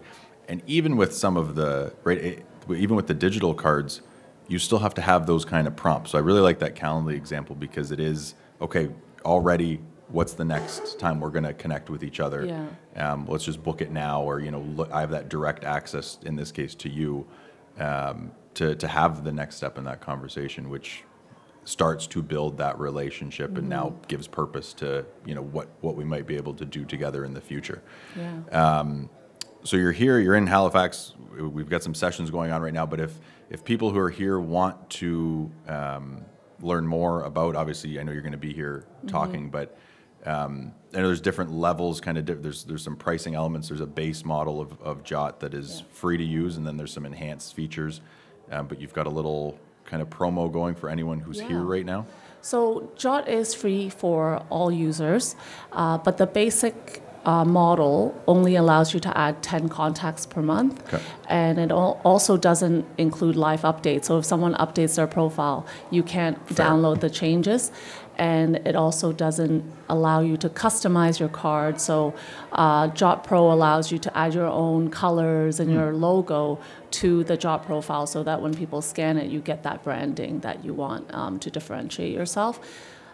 and 0.48 0.62
even 0.66 0.96
with 0.96 1.14
some 1.14 1.36
of 1.36 1.54
the 1.54 1.92
right, 2.04 2.18
eh, 2.22 2.74
even 2.74 2.96
with 2.96 3.06
the 3.06 3.14
digital 3.14 3.54
cards, 3.54 4.02
you 4.48 4.58
still 4.58 4.78
have 4.78 4.94
to 4.94 5.02
have 5.02 5.26
those 5.26 5.44
kind 5.44 5.66
of 5.66 5.76
prompts. 5.76 6.10
So 6.10 6.18
I 6.18 6.22
really 6.22 6.40
like 6.40 6.58
that 6.60 6.74
Calendly 6.74 7.14
example 7.14 7.54
because 7.54 7.92
it 7.92 8.00
is 8.00 8.34
okay 8.60 8.88
already. 9.24 9.80
What's 10.10 10.32
the 10.32 10.44
next 10.44 10.98
time 10.98 11.20
we're 11.20 11.30
going 11.30 11.44
to 11.44 11.52
connect 11.52 11.90
with 11.90 12.02
each 12.02 12.20
other? 12.20 12.46
Yeah. 12.46 13.12
um, 13.12 13.26
let's 13.26 13.44
just 13.44 13.62
book 13.62 13.82
it 13.82 13.90
now, 13.90 14.22
or 14.22 14.40
you 14.40 14.50
know, 14.50 14.60
look, 14.60 14.90
I 14.90 15.00
have 15.00 15.10
that 15.10 15.28
direct 15.28 15.64
access 15.64 16.18
in 16.24 16.36
this 16.36 16.50
case 16.50 16.74
to 16.76 16.88
you 16.88 17.26
um, 17.78 18.32
to 18.54 18.74
to 18.74 18.88
have 18.88 19.24
the 19.24 19.32
next 19.32 19.56
step 19.56 19.78
in 19.78 19.84
that 19.84 20.00
conversation, 20.00 20.70
which 20.70 21.04
starts 21.64 22.06
to 22.06 22.22
build 22.22 22.56
that 22.56 22.78
relationship 22.78 23.58
and 23.58 23.68
now 23.68 23.94
gives 24.08 24.26
purpose 24.26 24.72
to 24.72 25.04
you 25.26 25.34
know 25.34 25.42
what 25.42 25.68
what 25.82 25.96
we 25.96 26.04
might 26.04 26.26
be 26.26 26.36
able 26.36 26.54
to 26.54 26.64
do 26.64 26.84
together 26.84 27.24
in 27.24 27.34
the 27.34 27.40
future. 27.40 27.82
Yeah. 28.16 28.94
So 29.64 29.76
you're 29.76 29.92
here, 29.92 30.18
you're 30.18 30.36
in 30.36 30.46
Halifax. 30.46 31.14
We've 31.38 31.68
got 31.68 31.82
some 31.82 31.94
sessions 31.94 32.30
going 32.30 32.52
on 32.52 32.62
right 32.62 32.72
now, 32.72 32.86
but 32.86 33.00
if 33.00 33.18
if 33.50 33.64
people 33.64 33.90
who 33.90 33.98
are 33.98 34.10
here 34.10 34.38
want 34.40 34.88
to 34.90 35.50
um, 35.66 36.24
learn 36.60 36.86
more 36.86 37.22
about, 37.24 37.56
obviously, 37.56 37.98
I 37.98 38.02
know 38.02 38.12
you're 38.12 38.22
going 38.22 38.32
to 38.32 38.38
be 38.38 38.52
here 38.52 38.86
talking, 39.06 39.50
but 39.50 39.76
um, 40.26 40.72
I 40.94 40.98
know 40.98 41.06
there's 41.06 41.20
different 41.20 41.52
levels, 41.52 42.00
kind 42.00 42.16
of. 42.18 42.24
Di- 42.24 42.34
there's 42.34 42.64
there's 42.64 42.82
some 42.82 42.96
pricing 42.96 43.34
elements. 43.34 43.68
There's 43.68 43.80
a 43.80 43.86
base 43.86 44.24
model 44.24 44.60
of, 44.60 44.80
of 44.82 45.02
Jot 45.04 45.40
that 45.40 45.54
is 45.54 45.78
Yeah. 45.80 45.84
free 45.92 46.16
to 46.16 46.24
use, 46.24 46.56
and 46.56 46.66
then 46.66 46.76
there's 46.76 46.92
some 46.92 47.04
enhanced 47.06 47.54
features. 47.54 48.00
Um, 48.50 48.66
but 48.66 48.80
you've 48.80 48.94
got 48.94 49.06
a 49.06 49.10
little 49.10 49.58
kind 49.84 50.00
of 50.02 50.08
promo 50.10 50.50
going 50.52 50.74
for 50.74 50.88
anyone 50.88 51.20
who's 51.20 51.40
here 51.40 51.60
right 51.62 51.84
now. 51.84 52.06
So 52.40 52.90
Jot 52.96 53.28
is 53.28 53.54
free 53.54 53.88
for 53.90 54.42
all 54.48 54.70
users, 54.70 55.34
uh, 55.72 55.98
but 55.98 56.16
the 56.18 56.26
basic 56.26 57.02
uh, 57.26 57.44
model 57.44 58.14
only 58.26 58.54
allows 58.56 58.94
you 58.94 59.00
to 59.00 59.18
add 59.18 59.42
10 59.42 59.68
contacts 59.68 60.24
per 60.24 60.40
month. 60.40 60.82
Okay. 60.94 61.02
And 61.28 61.58
it 61.58 61.70
al- 61.70 62.00
also 62.04 62.36
doesn't 62.38 62.86
include 62.96 63.36
live 63.36 63.62
updates. 63.62 64.04
So 64.06 64.18
if 64.18 64.24
someone 64.24 64.54
updates 64.54 64.96
their 64.96 65.06
profile, 65.06 65.66
you 65.90 66.02
can't 66.02 66.38
Fair. 66.48 66.66
download 66.66 67.00
the 67.00 67.10
changes. 67.10 67.70
And 68.18 68.56
it 68.66 68.74
also 68.74 69.12
doesn't 69.12 69.64
allow 69.88 70.20
you 70.20 70.36
to 70.38 70.48
customize 70.48 71.20
your 71.20 71.28
card. 71.28 71.80
So 71.80 72.14
uh, 72.50 72.88
Jot 72.88 73.22
Pro 73.22 73.52
allows 73.52 73.92
you 73.92 73.98
to 73.98 74.18
add 74.18 74.34
your 74.34 74.46
own 74.46 74.90
colors 74.90 75.60
and 75.60 75.72
your 75.72 75.94
logo 75.94 76.58
to 76.90 77.22
the 77.24 77.36
Jot 77.36 77.64
profile 77.64 78.06
so 78.06 78.24
that 78.24 78.42
when 78.42 78.54
people 78.54 78.82
scan 78.82 79.18
it, 79.18 79.30
you 79.30 79.40
get 79.40 79.62
that 79.62 79.84
branding 79.84 80.40
that 80.40 80.64
you 80.64 80.74
want 80.74 81.12
um, 81.14 81.38
to 81.38 81.50
differentiate 81.50 82.12
yourself. 82.12 82.58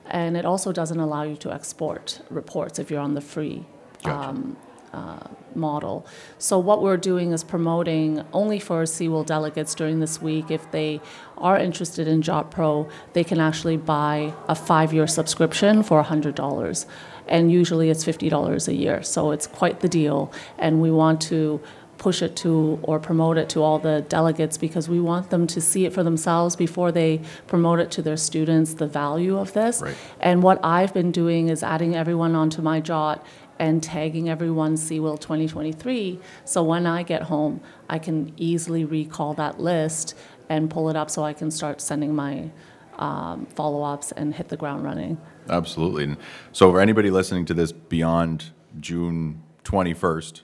And 0.06 0.36
it 0.36 0.44
also 0.44 0.72
doesn't 0.72 0.98
allow 0.98 1.22
you 1.22 1.36
to 1.36 1.52
export 1.52 2.20
reports 2.30 2.78
if 2.78 2.90
you're 2.90 3.00
on 3.00 3.14
the 3.14 3.20
free 3.20 3.66
Gotcha. 4.02 4.28
um, 4.28 4.56
uh, 4.94 5.18
model. 5.56 6.06
So 6.38 6.58
what 6.58 6.82
we're 6.82 6.96
doing 6.96 7.32
is 7.32 7.42
promoting 7.42 8.24
only 8.32 8.60
for 8.60 8.84
CEWIL 8.84 9.26
delegates 9.26 9.74
during 9.74 10.00
this 10.00 10.22
week. 10.22 10.50
If 10.50 10.70
they 10.70 11.00
are 11.36 11.58
interested 11.58 12.06
in 12.06 12.22
Jot 12.22 12.50
Pro, 12.50 12.88
they 13.12 13.24
can 13.24 13.40
actually 13.40 13.76
buy 13.76 14.32
a 14.48 14.54
five-year 14.54 15.06
subscription 15.06 15.82
for 15.82 16.02
$100. 16.02 16.86
And 17.26 17.50
usually 17.50 17.90
it's 17.90 18.04
$50 18.04 18.68
a 18.68 18.74
year. 18.74 19.02
So 19.02 19.32
it's 19.32 19.46
quite 19.46 19.80
the 19.80 19.88
deal. 19.88 20.32
And 20.58 20.80
we 20.80 20.90
want 20.90 21.20
to 21.22 21.60
push 21.98 22.22
it 22.22 22.36
to 22.36 22.78
or 22.82 22.98
promote 22.98 23.38
it 23.38 23.48
to 23.48 23.62
all 23.62 23.78
the 23.78 24.02
delegates 24.08 24.58
because 24.58 24.88
we 24.88 25.00
want 25.00 25.30
them 25.30 25.46
to 25.46 25.60
see 25.60 25.86
it 25.86 25.92
for 25.92 26.02
themselves 26.02 26.56
before 26.56 26.92
they 26.92 27.20
promote 27.46 27.78
it 27.78 27.90
to 27.92 28.02
their 28.02 28.16
students, 28.16 28.74
the 28.74 28.86
value 28.86 29.38
of 29.38 29.52
this. 29.52 29.80
Right. 29.80 29.96
And 30.20 30.42
what 30.42 30.62
I've 30.62 30.92
been 30.92 31.12
doing 31.12 31.48
is 31.48 31.62
adding 31.62 31.94
everyone 31.94 32.34
onto 32.34 32.60
my 32.62 32.80
Jot 32.80 33.24
and 33.58 33.82
tagging 33.82 34.28
everyone 34.28 34.76
CEWIL 34.76 35.18
2023. 35.20 36.18
So 36.44 36.62
when 36.62 36.86
I 36.86 37.02
get 37.02 37.22
home, 37.22 37.60
I 37.88 37.98
can 37.98 38.32
easily 38.36 38.84
recall 38.84 39.34
that 39.34 39.60
list 39.60 40.14
and 40.48 40.70
pull 40.70 40.90
it 40.90 40.96
up 40.96 41.10
so 41.10 41.22
I 41.22 41.32
can 41.32 41.50
start 41.50 41.80
sending 41.80 42.14
my 42.14 42.50
um, 42.98 43.46
follow-ups 43.46 44.12
and 44.12 44.34
hit 44.34 44.48
the 44.48 44.56
ground 44.56 44.84
running. 44.84 45.18
Absolutely. 45.48 46.04
And 46.04 46.16
so, 46.52 46.70
for 46.70 46.80
anybody 46.80 47.10
listening 47.10 47.44
to 47.46 47.54
this 47.54 47.72
beyond 47.72 48.52
June 48.80 49.42
21st, 49.64 50.42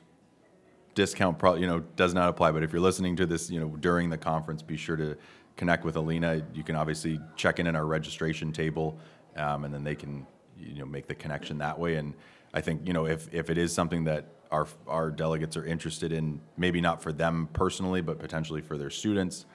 discount 0.95 1.39
probably 1.39 1.61
you 1.61 1.67
know 1.67 1.81
does 1.97 2.15
not 2.15 2.29
apply. 2.29 2.51
But 2.51 2.63
if 2.63 2.73
you're 2.73 2.83
listening 2.83 3.17
to 3.17 3.27
this, 3.27 3.51
you 3.51 3.61
know 3.61 3.69
during 3.77 4.11
the 4.11 4.19
conference, 4.19 4.63
be 4.63 4.77
sure 4.77 4.97
to 4.97 5.17
connect 5.57 5.85
with 5.85 5.97
Elina. 5.97 6.43
You 6.55 6.63
can 6.63 6.77
obviously 6.77 7.21
check 7.37 7.59
in 7.59 7.67
in 7.67 7.77
our 7.77 7.87
registration 7.87 8.53
table, 8.53 8.99
um, 9.37 9.65
and 9.65 9.73
then 9.73 9.85
they 9.85 9.95
can 9.95 10.27
you 10.59 10.81
know 10.81 10.87
make 10.87 11.07
the 11.07 11.15
connection 11.15 11.59
that 11.59 11.79
way. 11.79 11.97
And 11.97 12.15
I 12.53 12.61
think 12.61 12.87
you 12.87 12.93
know 12.93 13.07
if 13.07 13.33
if 13.33 13.51
it 13.51 13.59
is 13.59 13.73
something 13.73 14.05
that 14.05 14.27
our 14.51 14.67
our 14.87 15.11
delegates 15.11 15.57
are 15.57 15.65
interested 15.65 16.13
in, 16.13 16.41
maybe 16.57 16.81
not 16.81 17.03
for 17.03 17.13
them 17.13 17.49
personally, 17.53 18.01
but 18.01 18.19
potentially 18.19 18.61
for 18.61 18.77
their 18.77 18.91
students. 18.91 19.47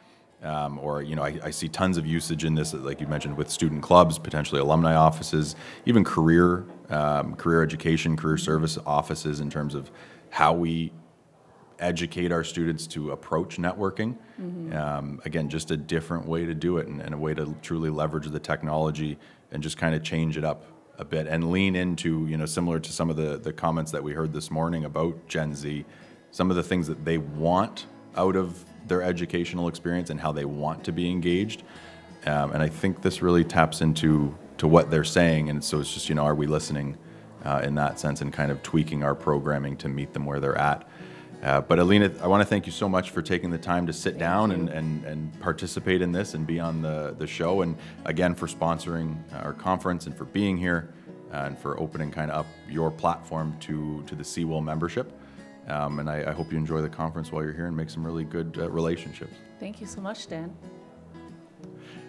Um, 0.43 0.77
or 0.79 1.01
you 1.01 1.15
know, 1.15 1.23
I, 1.23 1.39
I 1.43 1.49
see 1.49 1.67
tons 1.67 1.97
of 1.97 2.05
usage 2.05 2.43
in 2.43 2.55
this, 2.55 2.73
like 2.73 3.01
you 3.01 3.07
mentioned, 3.07 3.35
with 3.37 3.49
student 3.49 3.81
clubs, 3.81 4.19
potentially 4.19 4.61
alumni 4.61 4.93
offices, 4.95 5.55
even 5.85 6.03
career, 6.03 6.65
um, 6.89 7.35
career 7.35 7.63
education, 7.63 8.15
career 8.15 8.37
service 8.37 8.77
offices, 8.85 9.39
in 9.39 9.49
terms 9.49 9.73
of 9.73 9.89
how 10.29 10.53
we 10.53 10.91
educate 11.79 12.31
our 12.31 12.43
students 12.43 12.85
to 12.87 13.11
approach 13.11 13.57
networking. 13.57 14.15
Um, 14.75 15.21
again, 15.25 15.49
just 15.49 15.71
a 15.71 15.77
different 15.77 16.27
way 16.27 16.45
to 16.45 16.53
do 16.53 16.77
it, 16.77 16.87
and, 16.87 17.01
and 17.01 17.13
a 17.13 17.17
way 17.17 17.33
to 17.33 17.55
truly 17.61 17.89
leverage 17.89 18.27
the 18.27 18.39
technology 18.39 19.17
and 19.51 19.63
just 19.63 19.77
kind 19.77 19.95
of 19.95 20.03
change 20.03 20.37
it 20.37 20.43
up 20.43 20.65
a 20.97 21.05
bit 21.05 21.27
and 21.27 21.51
lean 21.51 21.75
into, 21.75 22.27
you 22.27 22.37
know, 22.37 22.45
similar 22.45 22.79
to 22.79 22.91
some 22.91 23.09
of 23.09 23.15
the 23.15 23.37
the 23.37 23.53
comments 23.53 23.91
that 23.91 24.03
we 24.03 24.13
heard 24.13 24.33
this 24.33 24.49
morning 24.49 24.85
about 24.85 25.27
Gen 25.27 25.55
Z, 25.55 25.85
some 26.31 26.49
of 26.49 26.55
the 26.55 26.63
things 26.63 26.87
that 26.87 27.03
they 27.05 27.17
want 27.17 27.85
out 28.15 28.35
of 28.35 28.65
their 28.87 29.01
educational 29.01 29.67
experience 29.67 30.09
and 30.09 30.19
how 30.19 30.31
they 30.31 30.45
want 30.45 30.83
to 30.83 30.91
be 30.91 31.09
engaged. 31.09 31.63
Um, 32.25 32.51
and 32.51 32.63
I 32.63 32.67
think 32.67 33.01
this 33.01 33.21
really 33.21 33.43
taps 33.43 33.81
into 33.81 34.35
to 34.57 34.67
what 34.67 34.89
they're 34.89 35.03
saying. 35.03 35.49
And 35.49 35.63
so 35.63 35.79
it's 35.79 35.93
just, 35.93 36.09
you 36.09 36.15
know, 36.15 36.23
are 36.23 36.35
we 36.35 36.47
listening 36.47 36.97
uh, 37.43 37.61
in 37.63 37.75
that 37.75 37.99
sense 37.99 38.21
and 38.21 38.31
kind 38.31 38.51
of 38.51 38.63
tweaking 38.63 39.03
our 39.03 39.15
programming 39.15 39.77
to 39.77 39.89
meet 39.89 40.13
them 40.13 40.25
where 40.25 40.39
they're 40.39 40.57
at? 40.57 40.87
Uh, 41.43 41.61
but 41.61 41.77
Elina, 41.77 42.11
I 42.21 42.27
want 42.27 42.41
to 42.41 42.45
thank 42.45 42.65
you 42.65 42.71
so 42.71 42.89
much 42.89 43.11
for 43.11 43.21
taking 43.21 43.51
the 43.51 43.57
time 43.57 43.85
to 43.85 43.93
sit 43.93 44.17
down 44.17 44.51
and, 44.51 44.69
and, 44.69 45.05
and 45.05 45.39
participate 45.39 46.01
in 46.01 46.11
this 46.11 46.33
and 46.33 46.47
be 46.47 46.59
on 46.59 46.81
the, 46.81 47.15
the 47.19 47.27
show. 47.27 47.61
And 47.61 47.77
again, 48.05 48.33
for 48.33 48.47
sponsoring 48.47 49.17
our 49.43 49.53
conference 49.53 50.07
and 50.07 50.17
for 50.17 50.25
being 50.25 50.57
here 50.57 50.93
uh, 51.31 51.43
and 51.45 51.57
for 51.57 51.79
opening 51.79 52.11
kind 52.11 52.31
of 52.31 52.39
up 52.39 52.45
your 52.67 52.89
platform 52.89 53.55
to, 53.59 54.03
to 54.07 54.15
the 54.15 54.23
CEWIL 54.23 54.63
membership. 54.63 55.11
Um, 55.67 55.99
and 55.99 56.09
I, 56.09 56.29
I 56.29 56.31
hope 56.31 56.51
you 56.51 56.57
enjoy 56.57 56.81
the 56.81 56.89
conference 56.89 57.31
while 57.31 57.43
you're 57.43 57.53
here 57.53 57.67
and 57.67 57.75
make 57.75 57.89
some 57.89 58.05
really 58.05 58.23
good 58.23 58.57
uh, 58.59 58.69
relationships. 58.69 59.33
Thank 59.59 59.81
you 59.81 59.87
so 59.87 60.01
much, 60.01 60.27
Dan. 60.27 60.55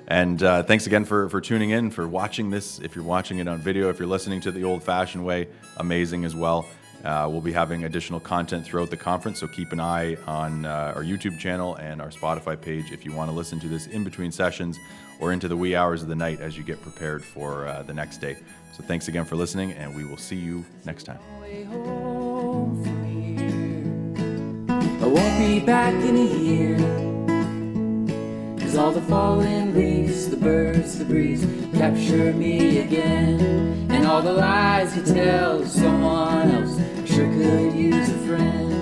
And 0.09 0.43
uh, 0.43 0.63
thanks 0.63 0.87
again 0.87 1.05
for, 1.05 1.29
for 1.29 1.41
tuning 1.41 1.71
in, 1.71 1.91
for 1.91 2.07
watching 2.07 2.51
this. 2.51 2.79
If 2.79 2.95
you're 2.95 3.05
watching 3.05 3.39
it 3.39 3.49
on 3.49 3.59
video, 3.59 3.89
if 3.89 3.99
you're 3.99 4.09
listening 4.09 4.41
to 4.43 4.53
the 4.53 4.63
old 4.63 4.83
fashioned 4.83 5.25
way, 5.25 5.49
amazing 5.79 6.25
as 6.25 6.35
well. 6.35 6.67
Uh, 7.05 7.29
we'll 7.31 7.41
be 7.41 7.53
having 7.53 7.85
additional 7.85 8.19
content 8.19 8.65
throughout 8.65 8.91
the 8.91 8.97
conference, 8.97 9.39
so 9.41 9.47
keep 9.47 9.73
an 9.73 9.81
eye 9.81 10.17
on 10.27 10.65
uh, 10.65 10.93
our 10.97 11.05
YouTube 11.05 11.39
channel 11.39 11.77
and 11.77 12.01
our 12.03 12.11
Spotify 12.11 12.61
page 12.61 12.91
if 12.91 13.05
you 13.05 13.13
want 13.13 13.31
to 13.31 13.37
listen 13.37 13.61
to 13.61 13.69
this 13.69 13.87
in 13.87 14.03
between 14.03 14.33
sessions 14.33 14.79
or 15.21 15.33
into 15.33 15.49
the 15.49 15.57
wee 15.57 15.77
hours 15.77 16.03
of 16.03 16.09
the 16.09 16.15
night 16.15 16.41
as 16.41 16.57
you 16.59 16.65
get 16.65 16.81
prepared 16.83 17.25
for 17.25 17.67
uh, 17.67 17.83
the 17.83 17.95
next 17.95 18.19
day. 18.19 18.37
So 18.73 18.83
thanks 18.83 19.09
again 19.09 19.25
for 19.25 19.37
listening, 19.37 19.73
and 19.73 19.95
we 19.95 20.05
will 20.05 20.17
see 20.17 20.37
you 20.37 20.65
next 20.85 21.05
time. 21.05 21.21
I 25.01 25.07
won't 25.07 25.39
be 25.39 25.61
back 25.61 25.95
in 25.95 26.17
a 26.17 26.25
year. 26.25 27.06
Cause 28.67 28.77
all 28.79 28.91
the 28.91 29.03
fallen 29.03 29.75
leaves, 29.77 30.29
the 30.29 30.37
birds, 30.37 30.99
the 30.99 31.05
breeze 31.05 31.47
capture 31.73 32.33
me 32.33 32.81
again. 32.81 33.87
And 33.89 34.05
all 34.05 34.23
the 34.23 34.33
lies 34.33 34.97
you 34.97 35.05
tell 35.05 35.65
someone 35.65 36.51
else 36.51 36.77
sure 37.09 37.33
could 37.33 37.75
use 37.75 38.09
a 38.09 38.19
friend. 38.27 38.76